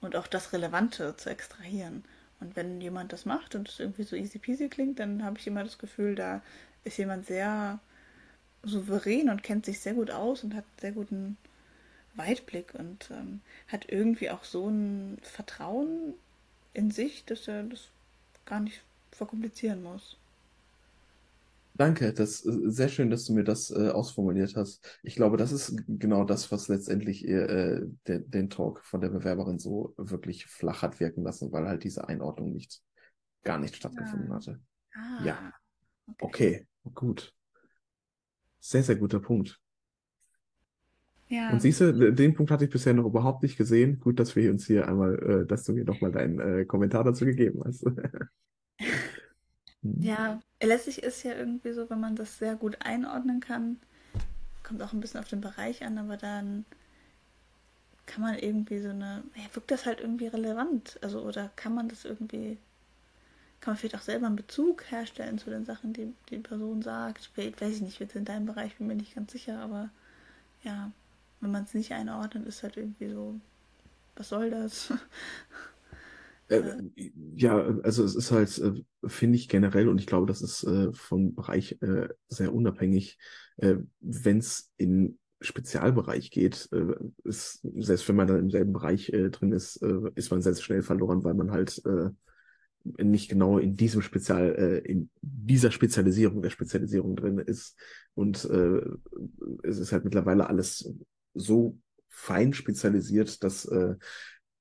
[0.02, 2.04] und auch das Relevante zu extrahieren.
[2.40, 5.48] Und wenn jemand das macht und es irgendwie so easy peasy klingt, dann habe ich
[5.48, 6.42] immer das Gefühl, da
[6.84, 7.80] ist jemand sehr
[8.64, 11.38] souverän und kennt sich sehr gut aus und hat sehr guten
[12.18, 16.14] Weitblick und ähm, hat irgendwie auch so ein Vertrauen
[16.74, 17.90] in sich, dass er das
[18.46, 20.18] gar nicht verkomplizieren muss.
[21.74, 25.00] Danke, das ist sehr schön, dass du mir das äh, ausformuliert hast.
[25.04, 29.60] Ich glaube, das ist genau das, was letztendlich äh, den, den Talk von der Bewerberin
[29.60, 32.82] so wirklich flach hat wirken lassen, weil halt diese Einordnung nicht
[33.44, 34.62] gar nicht stattgefunden Ah, hatte.
[35.18, 35.62] Ja, ah,
[36.12, 36.38] okay.
[36.38, 37.34] okay, gut.
[38.60, 39.60] Sehr, sehr guter Punkt.
[41.48, 44.00] Und Ja, siehst du, den Punkt hatte ich bisher noch überhaupt nicht gesehen.
[44.00, 47.26] Gut, dass wir uns hier einmal, äh, dass du mir nochmal deinen äh, Kommentar dazu
[47.26, 47.86] gegeben hast.
[49.84, 50.18] Hm.
[50.18, 53.80] ja, letztlich ist ja irgendwie so, wenn man das sehr gut einordnen kann,
[54.64, 56.66] kommt auch ein bisschen auf den Bereich an, aber dann
[58.08, 60.98] kann man irgendwie so eine, ja, wirkt das halt irgendwie relevant?
[61.04, 62.58] Also, oder kann man das irgendwie,
[63.62, 67.30] kann man vielleicht auch selber einen Bezug herstellen zu den Sachen, die die Person sagt?
[67.34, 69.90] Vielleicht, weiß ich nicht, jetzt in deinem Bereich bin mir nicht ganz sicher, aber
[70.64, 70.92] ja,
[71.40, 73.40] wenn man es nicht einordnet, ist halt irgendwie so,
[74.16, 74.94] was soll das?
[76.50, 76.62] Äh,
[77.36, 78.72] ja, also es ist halt, äh,
[79.06, 83.18] finde ich generell, und ich glaube, das ist äh, vom Bereich äh, sehr unabhängig,
[83.58, 86.70] wenn es in Spezialbereich geht,
[87.24, 89.78] ist, selbst wenn man dann im selben Bereich drin ist,
[90.14, 91.82] ist man sehr, sehr schnell verloren, weil man halt
[92.98, 97.76] nicht genau in diesem Spezial, äh, in dieser Spezialisierung der Spezialisierung drin ist.
[98.14, 98.82] Und äh,
[99.64, 100.94] es ist halt mittlerweile alles
[101.40, 101.78] so
[102.10, 103.96] fein spezialisiert, dass, äh,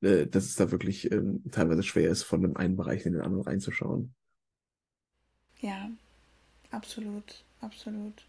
[0.03, 3.23] äh, dass es da wirklich ähm, teilweise schwer ist, von dem einen Bereich in den
[3.23, 4.15] anderen reinzuschauen.
[5.61, 5.91] ja,
[6.71, 8.27] absolut, absolut.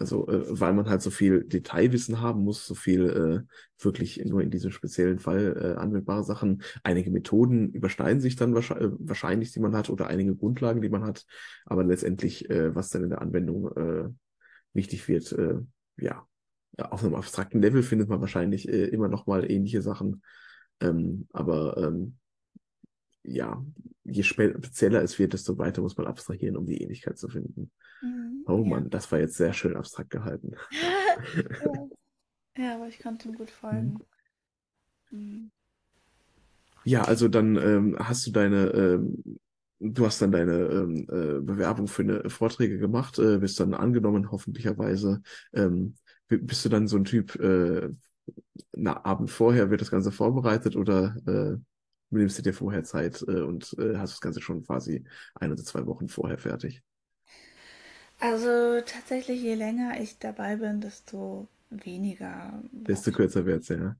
[0.00, 4.42] Also, äh, weil man halt so viel Detailwissen haben muss, so viel äh, wirklich nur
[4.42, 6.62] in diesem speziellen Fall äh, anwendbare Sachen.
[6.84, 11.04] Einige Methoden überschneiden sich dann wahrscheinlich, wahrscheinlich, die man hat, oder einige Grundlagen, die man
[11.04, 11.26] hat.
[11.66, 14.08] Aber letztendlich, äh, was dann in der Anwendung äh,
[14.72, 15.56] wichtig wird, äh,
[15.96, 16.24] ja,
[16.78, 20.22] ja, auf einem abstrakten Level findet man wahrscheinlich äh, immer noch mal ähnliche Sachen.
[20.80, 22.16] Ähm, aber ähm,
[23.24, 23.62] ja,
[24.04, 27.70] je spezieller es wird, desto weiter muss man abstrahieren, um die Ähnlichkeit zu finden.
[28.00, 28.64] Mhm, Oh ja.
[28.64, 30.52] Mann, das war jetzt sehr schön abstrakt gehalten.
[31.64, 31.88] Ja.
[32.56, 33.52] Ja, aber ich konnte ihm gut Mhm.
[33.52, 34.00] folgen.
[35.10, 35.50] Mhm.
[36.84, 39.38] Ja, also dann ähm, hast du deine, ähm,
[39.80, 44.30] du hast dann deine ähm, äh, Bewerbung für eine Vorträge gemacht, äh, bist dann angenommen,
[44.30, 45.22] hoffentlicherweise.
[45.52, 45.96] Ähm,
[46.28, 47.90] bist du dann so ein Typ, äh,
[48.74, 51.58] na, Abend vorher wird das Ganze vorbereitet oder äh,
[52.10, 55.04] nimmst du dir vorher Zeit äh, und äh, hast das Ganze schon quasi
[55.36, 56.82] ein oder zwei Wochen vorher fertig?
[58.20, 63.96] Also tatsächlich, je länger ich dabei bin, desto weniger Desto brauche kürzer wird's, ja.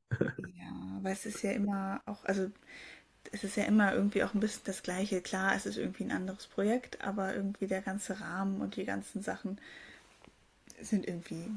[0.56, 2.50] Ja, weil es ist ja immer auch, also
[3.32, 5.22] es ist ja immer irgendwie auch ein bisschen das Gleiche.
[5.22, 9.22] Klar, es ist irgendwie ein anderes Projekt, aber irgendwie der ganze Rahmen und die ganzen
[9.22, 9.58] Sachen
[10.80, 11.50] sind irgendwie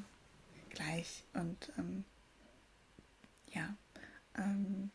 [0.72, 1.26] gleich.
[1.34, 2.06] Und ähm,
[3.54, 3.76] ja,
[4.38, 4.92] ähm,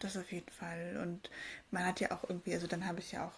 [0.00, 0.98] das auf jeden Fall.
[1.02, 1.30] Und
[1.70, 3.34] man hat ja auch irgendwie, also dann habe ich ja auch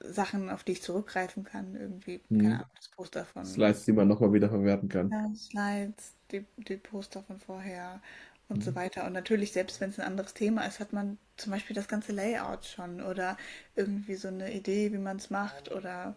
[0.00, 1.76] Sachen, auf die ich zurückgreifen kann.
[1.76, 2.62] Irgendwie, keine Hm.
[2.62, 5.12] Ahnung, das Poster von Slides, die man nochmal wieder verwerten kann.
[5.12, 8.00] ja, Slides, die, die Poster von vorher
[8.48, 8.74] und so Hm.
[8.74, 9.06] weiter.
[9.06, 12.12] Und natürlich, selbst wenn es ein anderes Thema ist, hat man zum Beispiel das ganze
[12.12, 13.36] Layout schon oder
[13.76, 16.16] irgendwie so eine Idee, wie man es macht oder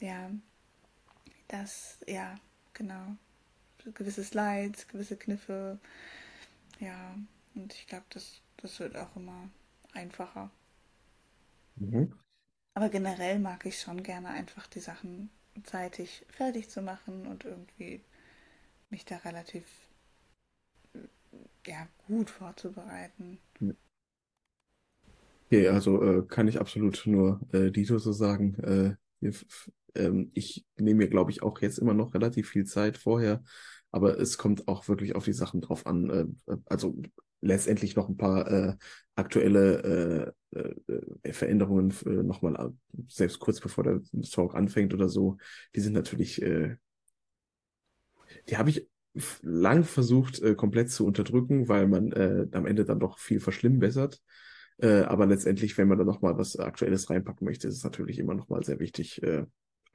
[0.00, 0.30] ja,
[1.48, 2.34] das, ja,
[2.72, 3.16] genau.
[3.94, 5.78] Gewisse Slides, gewisse Kniffe,
[6.80, 7.14] ja.
[7.54, 9.48] Und ich glaube, das, das wird auch immer
[9.94, 10.50] einfacher.
[11.76, 12.16] Mhm.
[12.74, 15.30] Aber generell mag ich schon gerne einfach die Sachen
[15.64, 18.04] zeitig fertig zu machen und irgendwie
[18.90, 19.64] mich da relativ
[21.66, 23.38] ja, gut vorzubereiten.
[25.46, 28.54] Okay, also äh, kann ich absolut nur äh, Dito so sagen.
[29.22, 32.98] Äh, f- ähm, ich nehme mir, glaube ich, auch jetzt immer noch relativ viel Zeit
[32.98, 33.44] vorher,
[33.96, 36.10] aber es kommt auch wirklich auf die Sachen drauf an.
[36.10, 36.94] Äh, äh, also
[37.40, 38.74] letztendlich noch ein paar äh,
[39.14, 40.74] aktuelle äh, äh,
[41.24, 42.74] äh, Veränderungen nochmal,
[43.08, 45.38] selbst kurz bevor der Talk anfängt oder so,
[45.74, 46.42] die sind natürlich,
[48.48, 48.86] die habe ich
[49.40, 52.12] lang versucht komplett zu unterdrücken, weil man
[52.52, 54.20] am Ende dann doch viel verschlimmbessert.
[54.78, 58.62] Aber letztendlich, wenn man da nochmal was Aktuelles reinpacken möchte, ist es natürlich immer nochmal
[58.62, 59.20] sehr wichtig,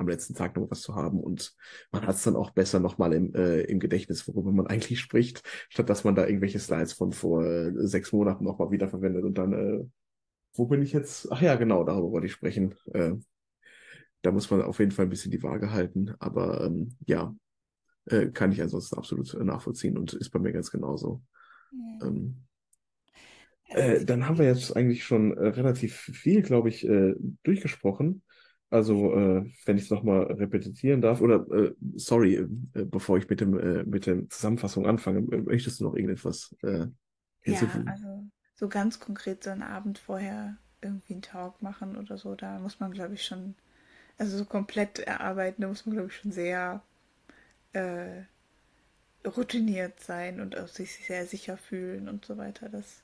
[0.02, 1.20] am letzten Tag noch was zu haben.
[1.20, 1.56] Und
[1.92, 5.44] man hat es dann auch besser nochmal im, äh, im Gedächtnis, worüber man eigentlich spricht,
[5.70, 9.54] statt dass man da irgendwelche Slides von vor äh, sechs Monaten nochmal wiederverwendet und dann,
[9.54, 9.86] äh,
[10.54, 11.32] wo bin ich jetzt?
[11.32, 12.76] Ach ja, genau, darüber wollte ich sprechen.
[12.94, 13.14] Äh,
[14.22, 16.14] da muss man auf jeden Fall ein bisschen die Waage halten.
[16.20, 17.36] Aber ähm, ja,
[18.06, 21.24] äh, kann ich ansonsten absolut äh, nachvollziehen und ist bei mir ganz genauso.
[21.72, 22.08] Ja.
[22.08, 22.44] Ähm,
[23.70, 28.22] Also Äh, dann haben wir jetzt eigentlich schon äh, relativ viel, glaube ich, äh, durchgesprochen.
[28.72, 32.36] Also, äh, wenn ich es nochmal repetieren darf, oder äh, sorry,
[32.74, 36.56] äh, bevor ich mit dem äh, mit der Zusammenfassung anfange, äh, möchtest du noch irgendetwas
[36.64, 36.88] äh,
[37.46, 37.86] ja, hinzufügen?
[37.86, 42.58] also so ganz konkret so einen Abend vorher irgendwie einen Talk machen oder so, da
[42.60, 43.56] muss man, glaube ich, schon
[44.18, 46.84] Also so komplett erarbeiten, da muss man, glaube ich, schon sehr
[49.26, 52.70] routiniert sein und auf sich sehr sicher fühlen und so weiter.
[52.70, 53.04] Das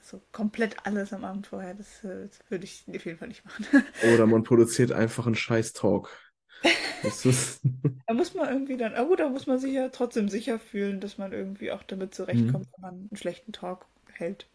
[0.00, 3.44] so komplett alles am Abend vorher, das, äh, das würde ich auf jeden Fall nicht
[3.44, 3.66] machen.
[4.14, 6.10] Oder man produziert einfach einen scheiß Talk.
[8.06, 11.16] da muss man irgendwie dann, oh, da muss man sich ja trotzdem sicher fühlen, dass
[11.16, 12.72] man irgendwie auch damit zurechtkommt, mhm.
[12.72, 14.48] wenn man einen schlechten Talk hält.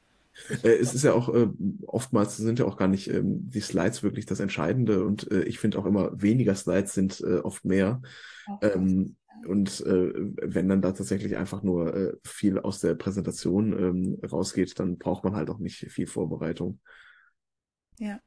[0.64, 1.48] Äh, es ist ja auch, äh,
[1.86, 5.60] oftmals sind ja auch gar nicht ähm, die Slides wirklich das Entscheidende und äh, ich
[5.60, 8.02] finde auch immer weniger Slides sind äh, oft mehr.
[8.62, 14.20] Ähm, und äh, wenn dann da tatsächlich einfach nur äh, viel aus der Präsentation ähm,
[14.26, 16.80] rausgeht, dann braucht man halt auch nicht viel Vorbereitung.
[18.00, 18.20] Ja.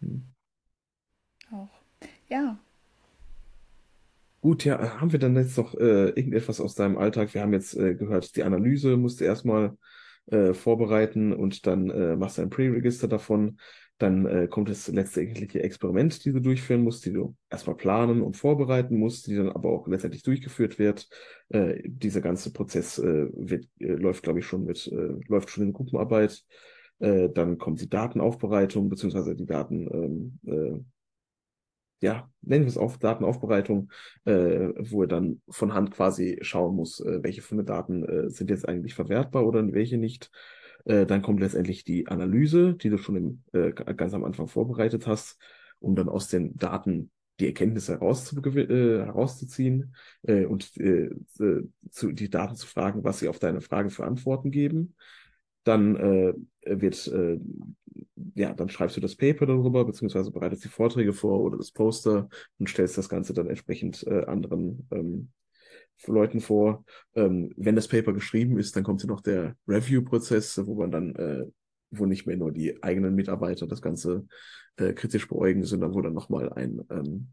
[0.00, 0.24] Hm.
[1.50, 1.70] Auch.
[2.28, 2.58] Ja.
[4.40, 7.34] Gut, ja, haben wir dann jetzt noch äh, irgendetwas aus deinem Alltag?
[7.34, 9.76] Wir haben jetzt äh, gehört, die Analyse musste erstmal
[10.26, 13.58] äh, vorbereiten und dann äh, machst du ein Pre-Register davon.
[13.98, 18.22] Dann äh, kommt das letzte eigentliche Experiment, die du durchführen musst, die du erstmal planen
[18.22, 21.08] und vorbereiten musst, die dann aber auch letztendlich durchgeführt wird.
[21.48, 25.64] Äh, dieser ganze Prozess äh, wird, äh, läuft, glaube ich, schon mit, äh, läuft schon
[25.64, 26.44] in Gruppenarbeit.
[27.00, 30.80] Äh, dann kommt die Datenaufbereitung, beziehungsweise die Daten, ähm, äh,
[32.00, 33.90] ja, nennen wir es auf, Datenaufbereitung,
[34.24, 38.30] äh, wo er dann von Hand quasi schauen muss, äh, welche von den Daten äh,
[38.30, 40.30] sind jetzt eigentlich verwertbar oder welche nicht.
[40.88, 45.06] Äh, dann kommt letztendlich die Analyse, die du schon im, äh, ganz am Anfang vorbereitet
[45.06, 45.38] hast,
[45.80, 51.10] um dann aus den Daten die Erkenntnisse äh, herauszuziehen äh, und äh,
[51.90, 54.96] zu, die Daten zu fragen, was sie auf deine Frage für Antworten geben.
[55.64, 55.98] Dann
[56.64, 57.12] wird,
[58.34, 62.30] ja, dann schreibst du das Paper darüber, beziehungsweise bereitest die Vorträge vor oder das Poster
[62.58, 65.28] und stellst das Ganze dann entsprechend anderen ähm,
[66.06, 66.84] Leuten vor.
[67.14, 71.14] Ähm, wenn das Paper geschrieben ist, dann kommt ja noch der Review-Prozess, wo man dann,
[71.16, 71.44] äh,
[71.90, 74.26] wo nicht mehr nur die eigenen Mitarbeiter das Ganze
[74.76, 77.28] äh, kritisch beäugen, sondern wo dann nochmal ein ähm,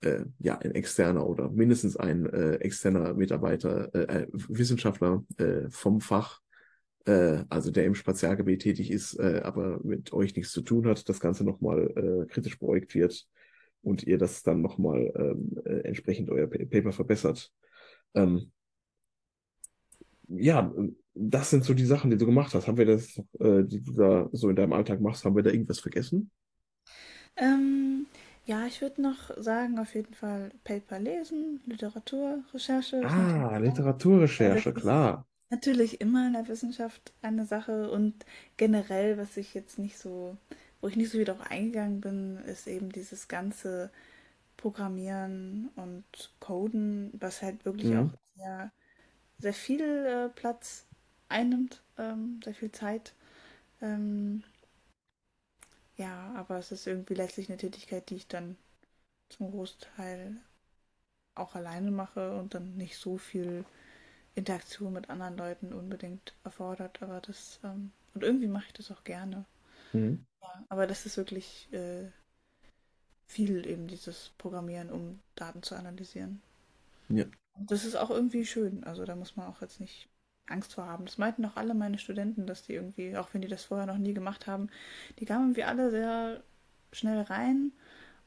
[0.00, 6.00] äh, ja, ein externer oder mindestens ein äh, externer Mitarbeiter, äh, äh Wissenschaftler äh, vom
[6.00, 6.42] Fach
[7.06, 11.08] äh, also der im Spezialgebiet tätig ist, äh, aber mit euch nichts zu tun hat,
[11.08, 13.26] das Ganze nochmal äh, kritisch beäugt wird
[13.82, 17.52] und ihr das dann nochmal ähm, äh, entsprechend euer Paper verbessert.
[18.14, 18.50] Ähm,
[20.28, 20.72] ja,
[21.14, 22.66] das sind so die Sachen, die du gemacht hast.
[22.66, 25.50] Haben wir das, äh, die du da so in deinem Alltag machst, haben wir da
[25.50, 26.30] irgendwas vergessen?
[27.36, 28.06] Ähm,
[28.44, 33.02] ja, ich würde noch sagen, auf jeden Fall Paper lesen, Literaturrecherche.
[33.04, 38.14] Ah, Literaturrecherche, klar natürlich immer in der Wissenschaft eine Sache und
[38.56, 40.36] generell, was ich jetzt nicht so,
[40.80, 43.90] wo ich nicht so wieder darauf eingegangen bin, ist eben dieses ganze
[44.56, 46.04] Programmieren und
[46.40, 47.98] Coden, was halt wirklich mhm.
[47.98, 48.72] auch sehr,
[49.38, 50.86] sehr viel äh, Platz
[51.28, 53.14] einnimmt, ähm, sehr viel Zeit.
[53.80, 54.44] Ähm,
[55.96, 58.56] ja, aber es ist irgendwie letztlich eine Tätigkeit, die ich dann
[59.28, 60.36] zum Großteil
[61.34, 63.64] auch alleine mache und dann nicht so viel
[64.34, 69.04] Interaktion mit anderen Leuten unbedingt erfordert, aber das, ähm, und irgendwie mache ich das auch
[69.04, 69.44] gerne.
[69.92, 70.24] Mhm.
[70.40, 72.10] Ja, aber das ist wirklich äh,
[73.26, 76.42] viel eben dieses Programmieren, um Daten zu analysieren.
[77.08, 77.24] Ja.
[77.54, 80.08] Und das ist auch irgendwie schön, also da muss man auch jetzt nicht
[80.46, 81.04] Angst vor haben.
[81.04, 83.98] Das meinten auch alle meine Studenten, dass die irgendwie, auch wenn die das vorher noch
[83.98, 84.68] nie gemacht haben,
[85.18, 86.42] die kamen irgendwie alle sehr
[86.92, 87.72] schnell rein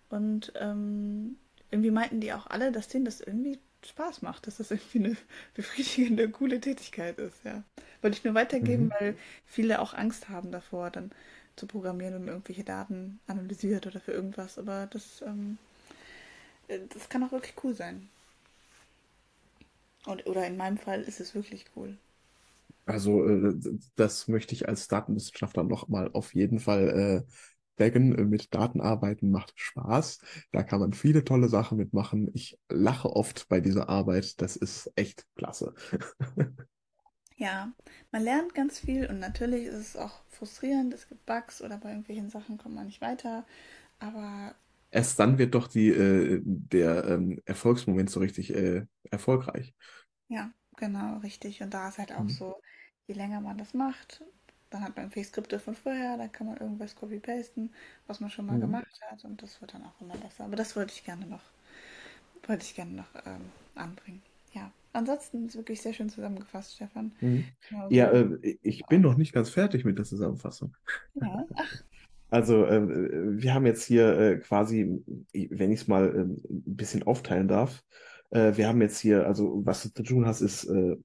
[0.09, 1.37] und ähm,
[1.71, 5.17] irgendwie meinten die auch alle, dass denen das irgendwie Spaß macht, dass das irgendwie eine
[5.53, 7.63] befriedigende, coole Tätigkeit ist, ja.
[8.01, 8.93] Wollte ich nur weitergeben, mhm.
[8.99, 11.11] weil viele auch Angst haben davor, dann
[11.55, 14.57] zu programmieren, man irgendwelche Daten analysiert oder für irgendwas.
[14.57, 15.57] Aber das, ähm,
[16.67, 18.09] äh, das kann auch wirklich cool sein.
[20.05, 21.97] Und, oder in meinem Fall ist es wirklich cool.
[22.85, 23.53] Also, äh,
[23.95, 27.31] das möchte ich als Datenwissenschaftler nochmal auf jeden Fall äh,
[27.77, 30.19] Backen äh, mit Daten arbeiten macht Spaß.
[30.51, 32.29] Da kann man viele tolle Sachen mitmachen.
[32.33, 34.41] Ich lache oft bei dieser Arbeit.
[34.41, 35.73] Das ist echt klasse.
[37.37, 37.71] Ja,
[38.11, 40.93] man lernt ganz viel und natürlich ist es auch frustrierend.
[40.93, 43.45] Es gibt Bugs oder bei irgendwelchen Sachen kommt man nicht weiter.
[43.99, 44.55] Aber
[44.91, 49.73] erst dann wird doch die, äh, der ähm, Erfolgsmoment so richtig äh, erfolgreich.
[50.29, 51.61] Ja, genau, richtig.
[51.61, 52.29] Und da ist halt auch mhm.
[52.29, 52.55] so,
[53.07, 54.23] je länger man das macht,
[54.69, 57.73] dann hat man irgendwie Skripte von vorher, dann kann man irgendwas copy-pasten,
[58.07, 58.61] was man schon mal mhm.
[58.61, 60.45] gemacht hat und das wird dann auch immer besser.
[60.45, 61.43] Aber das wollte ich gerne noch,
[62.47, 64.21] wollte ich gerne noch ähm, anbringen.
[64.53, 67.11] Ja, ansonsten ist wirklich sehr schön zusammengefasst, Stefan.
[67.21, 67.45] Mhm.
[67.69, 70.75] Genau ja, äh, ich bin noch nicht ganz fertig mit der Zusammenfassung.
[71.15, 71.83] Ja, ach.
[72.29, 72.81] Also, äh,
[73.41, 77.83] wir haben jetzt hier äh, quasi, wenn ich es mal äh, ein bisschen aufteilen darf,
[78.31, 80.97] äh, wir haben jetzt hier, also was du zu tun hast, ist äh,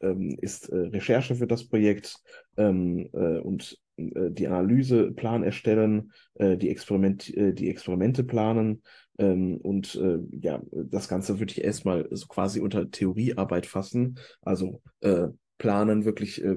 [0.00, 2.16] ähm, ist äh, Recherche für das Projekt
[2.56, 8.82] ähm, äh, und die Analyseplan erstellen, die, Experiment, die Experimente planen
[9.18, 14.18] ähm, und äh, ja, das Ganze würde ich erstmal so quasi unter Theoriearbeit fassen.
[14.42, 16.56] Also äh, planen wirklich, äh,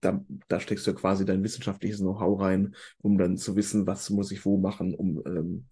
[0.00, 4.08] da, da steckst du ja quasi dein wissenschaftliches Know-how rein, um dann zu wissen, was
[4.10, 5.66] muss ich wo machen, um ähm,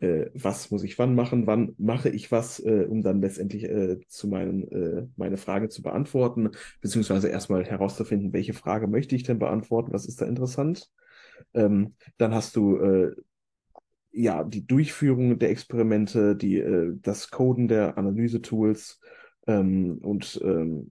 [0.00, 3.98] äh, was muss ich wann machen, wann mache ich was, äh, um dann letztendlich äh,
[4.06, 6.50] zu meinen äh, meine Frage zu beantworten,
[6.80, 10.90] beziehungsweise erstmal herauszufinden, welche Frage möchte ich denn beantworten, was ist da interessant.
[11.52, 13.12] Ähm, dann hast du äh,
[14.14, 19.00] ja die Durchführung der Experimente, die äh, das Coden der Analyse-Tools
[19.46, 20.90] ähm, und ähm,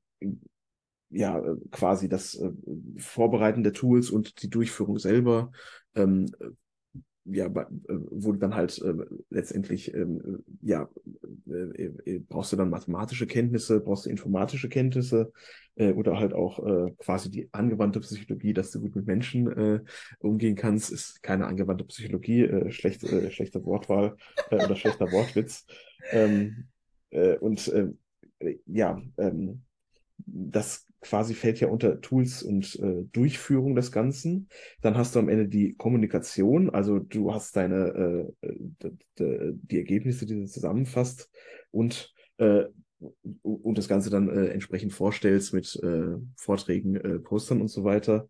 [1.09, 2.51] ja quasi das äh,
[2.97, 5.51] Vorbereiten der Tools und die Durchführung selber.
[5.95, 6.27] Ähm,
[7.25, 7.65] ja, äh,
[8.33, 8.93] du dann halt äh,
[9.29, 10.89] letztendlich, ähm, ja,
[11.53, 15.31] äh, äh, brauchst du dann mathematische Kenntnisse, brauchst du informatische Kenntnisse
[15.75, 19.79] äh, oder halt auch äh, quasi die angewandte Psychologie, dass du gut mit Menschen äh,
[20.19, 24.17] umgehen kannst, ist keine angewandte Psychologie, äh, schlechte, äh, schlechte Wortwahl
[24.49, 25.65] äh, oder schlechter Wortwitz.
[26.11, 26.67] Ähm,
[27.09, 27.89] äh, und äh,
[28.65, 29.63] ja, ähm,
[30.17, 34.47] das quasi fällt ja unter Tools und äh, Durchführung des Ganzen.
[34.81, 40.35] Dann hast du am Ende die Kommunikation, also du hast deine äh, die Ergebnisse, die
[40.35, 41.29] du zusammenfasst
[41.71, 42.65] und äh,
[43.41, 48.29] und das Ganze dann äh, entsprechend vorstellst mit äh, Vorträgen, äh, Postern und so weiter.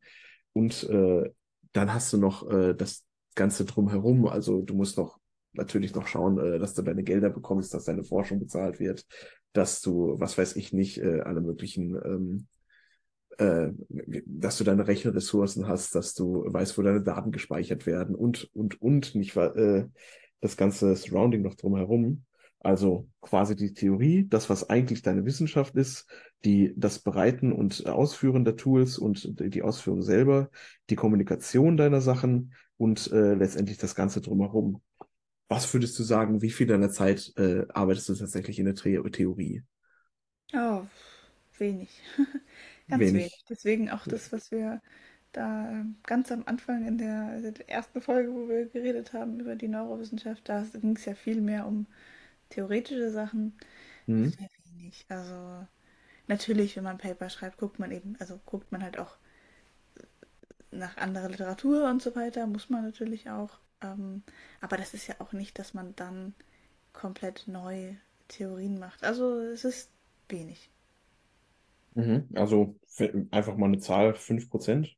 [0.53, 1.29] Und äh,
[1.73, 3.05] dann hast du noch äh, das
[3.35, 4.27] Ganze drumherum.
[4.27, 5.19] Also du musst noch
[5.53, 9.05] natürlich noch schauen, äh, dass du deine Gelder bekommst, dass deine Forschung bezahlt wird,
[9.53, 12.47] dass du, was weiß ich nicht, äh, alle möglichen, ähm,
[13.37, 13.71] äh,
[14.25, 18.81] dass du deine Rechenressourcen hast, dass du weißt, wo deine Daten gespeichert werden und, und,
[18.81, 19.85] und nicht äh,
[20.41, 22.25] das ganze Surrounding noch drumherum.
[22.59, 26.07] Also quasi die Theorie, das, was eigentlich deine Wissenschaft ist,
[26.45, 30.49] die, das Bereiten und Ausführen der Tools und die Ausführung selber,
[30.89, 34.81] die Kommunikation deiner Sachen und äh, letztendlich das Ganze drumherum.
[35.47, 39.09] Was würdest du sagen, wie viel deiner Zeit äh, arbeitest du tatsächlich in der The
[39.11, 39.63] Theorie?
[40.53, 40.85] Oh,
[41.57, 41.89] wenig.
[42.89, 43.13] Ganz Wenig.
[43.13, 43.45] wenig.
[43.49, 44.81] Deswegen auch das, was wir
[45.33, 49.39] da ähm, ganz am Anfang in der, also der ersten Folge, wo wir geredet haben
[49.39, 51.87] über die Neurowissenschaft, da ging es ja viel mehr um
[52.49, 53.57] theoretische Sachen.
[54.07, 54.37] Mhm.
[54.39, 55.05] Sehr wenig.
[55.09, 55.67] Also
[56.27, 59.17] natürlich, wenn man Paper schreibt, guckt man eben, also guckt man halt auch
[60.71, 63.59] nach anderer Literatur und so weiter, muss man natürlich auch.
[63.83, 64.23] Ähm,
[64.61, 66.33] aber das ist ja auch nicht, dass man dann
[66.93, 69.03] komplett neue Theorien macht.
[69.03, 69.91] Also es ist
[70.29, 70.69] wenig.
[71.95, 72.27] Mhm.
[72.35, 72.75] Also
[73.31, 74.95] einfach mal eine Zahl, 5%,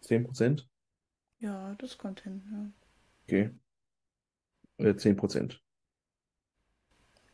[0.00, 0.68] 10%?
[1.40, 2.72] Ja, das kommt hin.
[3.24, 3.50] Okay,
[4.78, 5.60] äh, 10%.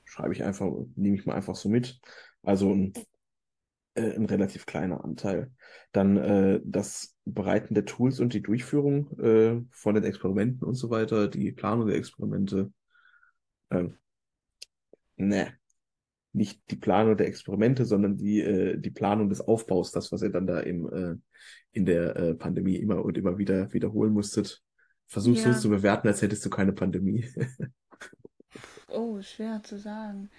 [0.05, 2.01] Schreibe ich einfach, nehme ich mal einfach so mit.
[2.43, 2.93] Also ein,
[3.99, 5.53] äh, ein relativ kleiner Anteil.
[5.92, 10.90] Dann äh, das Bereiten der Tools und die Durchführung äh, von den Experimenten und so
[10.90, 12.72] weiter, die Planung der Experimente.
[13.70, 13.99] Ähm,
[15.16, 15.53] ne,
[16.32, 20.30] nicht die Planung der Experimente, sondern die, äh, die Planung des Aufbaus, das, was ihr
[20.30, 21.16] dann da im, äh,
[21.72, 24.62] in der äh, Pandemie immer und immer wieder wiederholen musstet.
[25.07, 27.26] Versuchst du es zu bewerten, als hättest du keine Pandemie.
[28.90, 30.30] Oh, schwer zu sagen.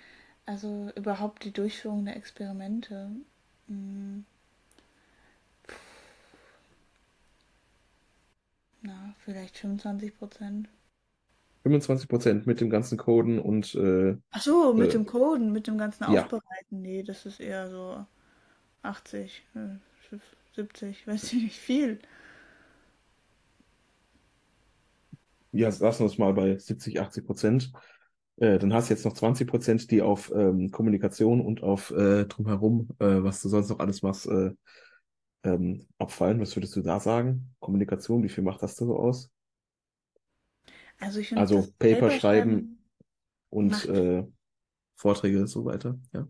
[0.45, 3.11] Also überhaupt die Durchführung der Experimente.
[3.69, 4.25] Hm,
[8.81, 10.69] na, vielleicht 25 Prozent.
[11.63, 15.77] 25% mit dem ganzen Coden und äh, Ach so, mit äh, dem Coden, mit dem
[15.77, 16.81] ganzen ja, Aufbereiten.
[16.81, 18.05] Nee, das ist eher so
[18.83, 20.17] 80, äh,
[20.55, 21.99] 70, weiß ich nicht, viel.
[25.51, 27.71] ja, lassen wir es mal bei 70, 80 Prozent.
[28.39, 32.25] Äh, dann hast du jetzt noch 20 Prozent, die auf ähm, Kommunikation und auf äh,
[32.25, 34.51] drumherum, äh, was du sonst noch alles machst, äh,
[35.43, 36.39] ähm, abfallen.
[36.39, 37.53] Was würdest du da sagen?
[37.59, 39.29] Kommunikation, wie viel macht das da so aus?
[40.99, 42.77] Also ich finde, Also Paper schreiben
[43.49, 44.25] und äh,
[44.95, 45.97] Vorträge und so weiter.
[46.13, 46.27] Ja.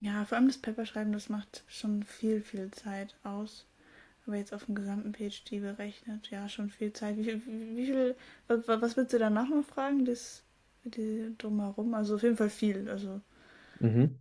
[0.00, 3.66] ja, vor allem das Paperschreiben, das macht schon viel, viel Zeit aus.
[4.26, 7.16] Aber jetzt auf dem gesamten PhD berechnet, ja, schon viel Zeit.
[7.16, 8.16] Wie viel, wie, viel,
[8.48, 10.04] was, willst du danach noch fragen?
[10.04, 10.44] Das,
[10.84, 11.94] drumherum?
[11.94, 12.88] Also auf jeden Fall viel.
[12.88, 13.20] Also,
[13.80, 14.20] Mhm.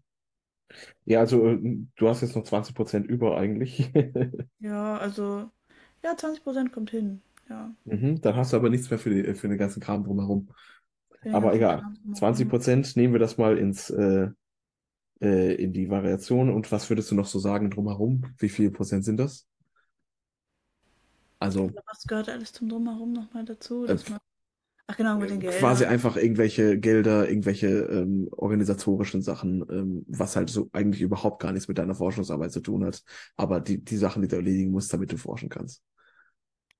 [1.06, 1.58] Ja, also
[1.96, 3.92] du hast jetzt noch 20 Prozent über eigentlich.
[4.60, 5.52] ja, also,
[6.04, 7.22] ja, 20% kommt hin.
[7.50, 8.22] Ja, Mhm.
[8.22, 10.50] Dann hast du aber nichts mehr für, die, für den ganzen Kram drumherum.
[11.24, 11.88] den Aber egal.
[11.88, 12.50] Kram 20 drumherum.
[12.50, 14.30] Prozent nehmen wir das mal ins, äh,
[15.22, 16.52] äh, in die Variation.
[16.52, 18.26] Und was würdest du noch so sagen drumherum?
[18.40, 19.48] Wie viel Prozent sind das?
[21.42, 24.20] Also Was gehört alles zum Drumherum nochmal dazu, äh, dass man.
[24.90, 25.86] Ach genau, mit den quasi Geldern.
[25.86, 31.68] einfach irgendwelche Gelder, irgendwelche ähm, organisatorischen Sachen, ähm, was halt so eigentlich überhaupt gar nichts
[31.68, 33.04] mit deiner Forschungsarbeit zu tun hat.
[33.36, 35.84] Aber die, die Sachen, die du erledigen musst, damit du forschen kannst.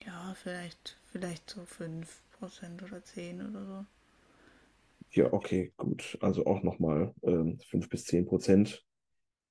[0.04, 3.86] ja, vielleicht, vielleicht so 5% oder 10 oder so.
[5.12, 6.18] Ja, okay, gut.
[6.22, 8.86] Also auch nochmal ähm, 5 bis 10 Prozent.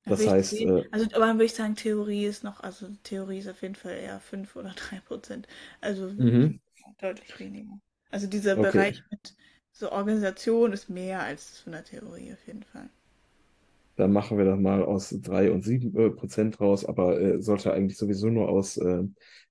[0.05, 2.89] Da Das heißt, 10, äh, also aber dann würde ich sagen, Theorie ist noch, also
[3.05, 5.47] Theorie ist auf jeden Fall eher 5 oder 3%.
[5.81, 6.59] Also mhm,
[7.01, 7.81] deutlich weniger.
[8.11, 8.71] Also dieser okay.
[8.73, 9.35] Bereich mit
[9.73, 12.91] so Organisation ist mehr als von der Theorie auf jeden Fall.
[13.97, 17.73] Dann machen wir das mal aus 3 und 7 äh, Prozent raus, aber äh, sollte
[17.73, 19.03] eigentlich sowieso nur aus, äh,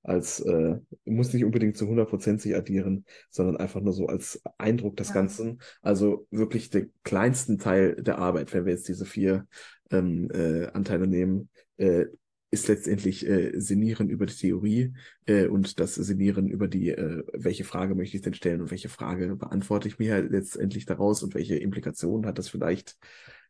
[0.03, 4.41] als, äh, muss nicht unbedingt zu 100 Prozent sich addieren, sondern einfach nur so als
[4.57, 5.15] Eindruck des Ja.
[5.15, 5.59] Ganzen.
[5.81, 9.47] Also wirklich den kleinsten Teil der Arbeit, wenn wir jetzt diese vier
[9.91, 12.05] ähm, äh, Anteile nehmen, äh,
[12.49, 14.93] ist letztendlich äh, Sinnieren über die Theorie
[15.25, 18.89] äh, und das Sinnieren über die, äh, welche Frage möchte ich denn stellen und welche
[18.89, 22.97] Frage beantworte ich mir letztendlich daraus und welche Implikationen hat das vielleicht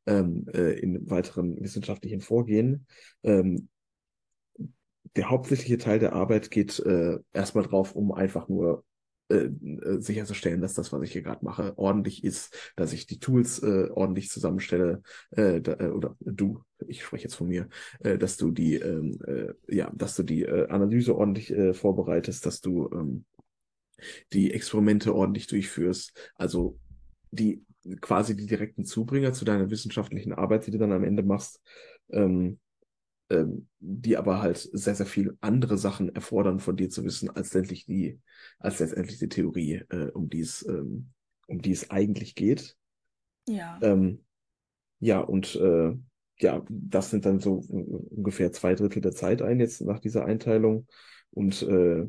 [0.08, 2.88] ähm, äh, in weiteren wissenschaftlichen Vorgehen.
[3.24, 3.70] Ähm,
[5.16, 8.84] der hauptsächliche Teil der Arbeit geht äh, erstmal drauf, um einfach nur
[9.30, 13.20] äh, äh, sicherzustellen, dass das, was ich hier gerade mache, ordentlich ist, dass ich die
[13.20, 15.02] Tools äh, ordentlich zusammenstelle,
[15.32, 17.68] äh, da, äh, oder du, ich spreche jetzt von mir,
[18.00, 22.46] äh, dass du die, ähm, äh, ja, dass du die äh, Analyse ordentlich äh, vorbereitest,
[22.46, 23.26] dass du ähm,
[24.34, 26.80] die Experimente ordentlich durchführst, also
[27.32, 27.66] die
[28.02, 31.62] quasi die direkten Zubringer zu deiner wissenschaftlichen Arbeit, die du dann am Ende machst,
[32.12, 32.60] ähm,
[33.30, 37.54] ähm, die aber halt sehr, sehr viel andere Sachen erfordern von dir zu wissen, als
[37.54, 38.20] letztendlich die,
[38.60, 41.10] als letztendlich die Theorie, äh, um die es, ähm,
[41.48, 42.78] um die es eigentlich geht.
[43.48, 43.80] Ja.
[43.82, 44.24] Ähm,
[45.00, 45.94] ja, und äh,
[46.40, 50.88] ja, das sind dann so ungefähr zwei Drittel der Zeit ein, jetzt nach dieser Einteilung.
[51.32, 52.08] Und äh,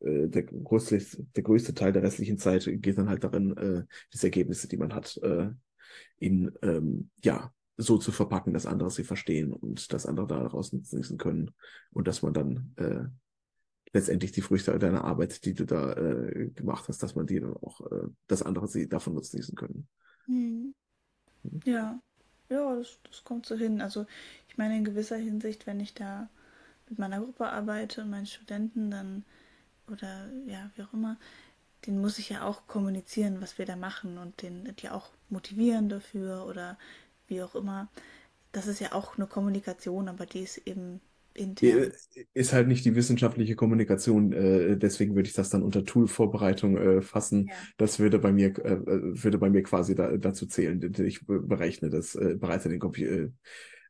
[0.00, 0.98] äh, der größte,
[1.36, 4.94] der größte Teil der restlichen Zeit geht dann halt darin, äh, diese Ergebnisse, die man
[4.94, 5.50] hat, äh,
[6.18, 11.18] in ähm, ja, so zu verpacken, dass andere sie verstehen und dass andere daraus nutzen
[11.18, 11.50] können.
[11.90, 13.04] Und dass man dann äh,
[13.92, 17.56] letztendlich die Früchte deiner Arbeit, die du da äh, gemacht hast, dass man die dann
[17.56, 19.88] auch, äh, dass andere sie davon nutzen können.
[20.26, 20.74] Hm.
[21.64, 22.00] Ja.
[22.48, 23.80] Ja, das, das kommt so hin.
[23.80, 24.06] Also
[24.48, 26.28] ich meine, in gewisser Hinsicht, wenn ich da
[26.88, 29.24] mit meiner Gruppe arbeite und meinen Studenten, dann,
[29.86, 31.16] oder ja, wie auch immer,
[31.86, 35.88] den muss ich ja auch kommunizieren, was wir da machen und den die auch motivieren
[35.88, 36.76] dafür oder
[37.30, 37.90] wie auch immer.
[38.52, 41.00] Das ist ja auch eine Kommunikation, aber die ist eben
[41.62, 41.92] Äh, intern.
[42.32, 47.02] Ist halt nicht die wissenschaftliche Kommunikation, äh, deswegen würde ich das dann unter Tool-Vorbereitung äh,
[47.02, 47.48] fassen.
[47.48, 47.54] Ja.
[47.76, 50.80] Das würde bei mir, äh, äh, würde bei mir quasi da, dazu zählen.
[50.98, 53.30] Ich be- berechne das, äh, bereite den, Compu-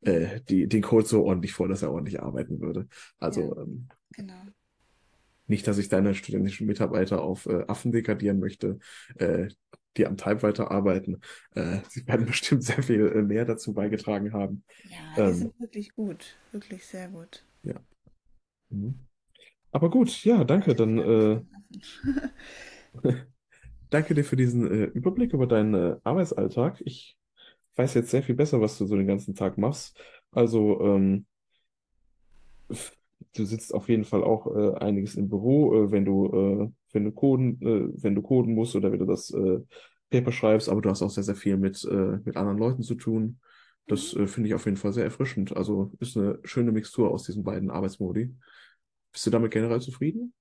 [0.04, 2.88] äh, äh, die, den Code so ordentlich vor, dass er ordentlich arbeiten würde.
[3.20, 4.52] Ja, Also ähm, genau.
[5.46, 8.78] nicht, dass ich deine studentischen Mitarbeiter auf äh, Affen dekadieren möchte,
[9.16, 9.48] äh,
[9.96, 11.20] die am Typewriter arbeiten.
[11.54, 14.64] Äh, sie werden bestimmt sehr viel äh, mehr dazu beigetragen haben.
[14.82, 16.36] Ja, die Ähm, sind wirklich gut.
[16.52, 17.44] Wirklich sehr gut.
[17.62, 17.74] ja.
[18.70, 19.06] Mhm.
[19.72, 20.74] Aber gut, ja, danke.
[20.74, 21.42] Dann äh,
[23.90, 26.80] danke dir für diesen äh, Überblick über deinen äh, Arbeitsalltag.
[26.84, 27.18] Ich
[27.76, 29.98] weiß jetzt sehr viel besser, was du so den ganzen Tag machst.
[30.32, 31.26] Also, ähm,
[33.34, 37.60] du sitzt auf jeden Fall auch äh, einiges im Büro, wenn du, wenn du coden,
[37.62, 39.60] äh, wenn du coden musst oder wenn du das äh,
[40.10, 42.94] Paper schreibst, aber du hast auch sehr, sehr viel mit, äh, mit anderen Leuten zu
[42.96, 43.40] tun.
[43.88, 43.88] Mhm.
[43.88, 45.56] Das äh, finde ich auf jeden Fall sehr erfrischend.
[45.56, 48.34] Also ist eine schöne Mixtur aus diesen beiden Arbeitsmodi.
[49.12, 50.34] Bist du damit generell zufrieden?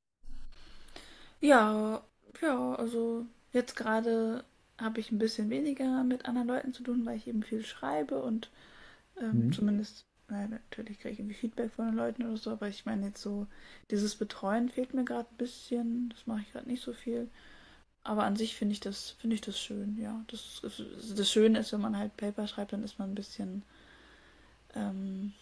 [1.42, 2.02] Ja,
[2.42, 4.44] ja, also jetzt gerade
[4.78, 8.22] habe ich ein bisschen weniger mit anderen Leuten zu tun, weil ich eben viel schreibe
[8.22, 8.50] und
[9.22, 9.52] ähm, Mhm.
[9.52, 13.08] zumindest, na, natürlich kriege ich irgendwie Feedback von den Leuten oder so, aber ich meine
[13.08, 13.48] jetzt so,
[13.92, 17.30] dieses Betreuen fehlt mir gerade ein bisschen, das mache ich gerade nicht so viel.
[18.04, 20.24] Aber an sich finde ich das, finde ich das schön, ja.
[20.30, 20.84] Das, ist-
[21.20, 23.64] das Schöne ist, wenn man halt Paper schreibt, dann ist man ein bisschen
[24.76, 25.34] ähm,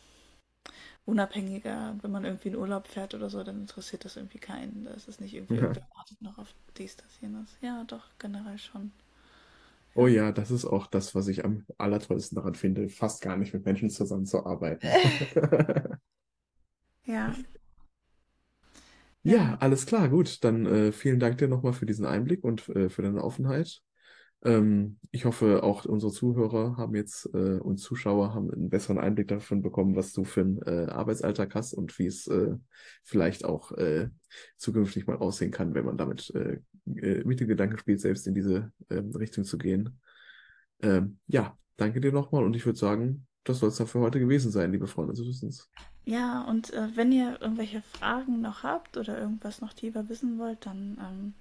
[1.05, 1.95] unabhängiger.
[2.01, 4.85] Wenn man irgendwie in Urlaub fährt oder so, dann interessiert das irgendwie keinen.
[4.85, 5.73] Da ist es nicht irgendwie, Ja.
[5.95, 7.49] wartet noch auf dies, das, jenes.
[7.61, 8.91] Ja, doch, generell schon.
[9.97, 10.31] Oh Ja.
[10.31, 13.89] das ist auch das, was ich am allertollsten daran finde, fast gar nicht mit Menschen
[13.89, 14.89] zusammenzuarbeiten.
[17.05, 17.33] Ja,
[19.23, 20.43] Ja, alles klar, gut.
[20.43, 23.81] Dann äh, vielen Dank dir nochmal für diesen Einblick und äh, für deine Offenheit.
[24.43, 29.27] Ähm, ich hoffe, auch unsere Zuhörer haben jetzt äh, und Zuschauer haben einen besseren Einblick
[29.29, 32.55] davon bekommen, was du für einen äh, Arbeitsalltag hast und wie es äh,
[33.03, 34.09] vielleicht auch äh,
[34.57, 36.33] zukünftig mal aussehen kann, wenn man damit
[36.95, 39.99] äh, mit dem Gedanken spielt, selbst in diese ähm, Richtung zu gehen.
[40.81, 44.19] Ähm, ja, danke dir nochmal und ich würde sagen, das soll es dann für heute
[44.19, 45.69] gewesen sein, liebe Freunde des Wissens.
[46.05, 50.65] Ja, und äh, wenn ihr irgendwelche Fragen noch habt oder irgendwas noch tiefer wissen wollt,
[50.65, 51.33] dann ähm,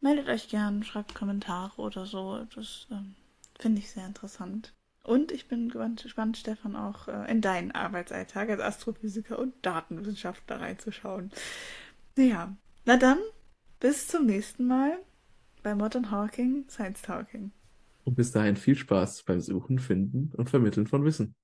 [0.00, 2.44] meldet euch gern, schreibt Kommentare oder so.
[2.54, 3.14] Das ähm,
[3.58, 4.72] finde ich sehr interessant.
[5.02, 11.30] Und ich bin gespannt, Stefan, auch äh, in deinen Arbeitsalltag als Astrophysiker und Datenwissenschaftler reinzuschauen.
[12.16, 13.18] Ja, na dann,
[13.80, 14.98] bis zum nächsten Mal
[15.62, 17.52] bei Modern Hawking Science Talking.
[18.04, 21.34] Und bis dahin viel Spaß beim Suchen, Finden und Vermitteln von Wissen.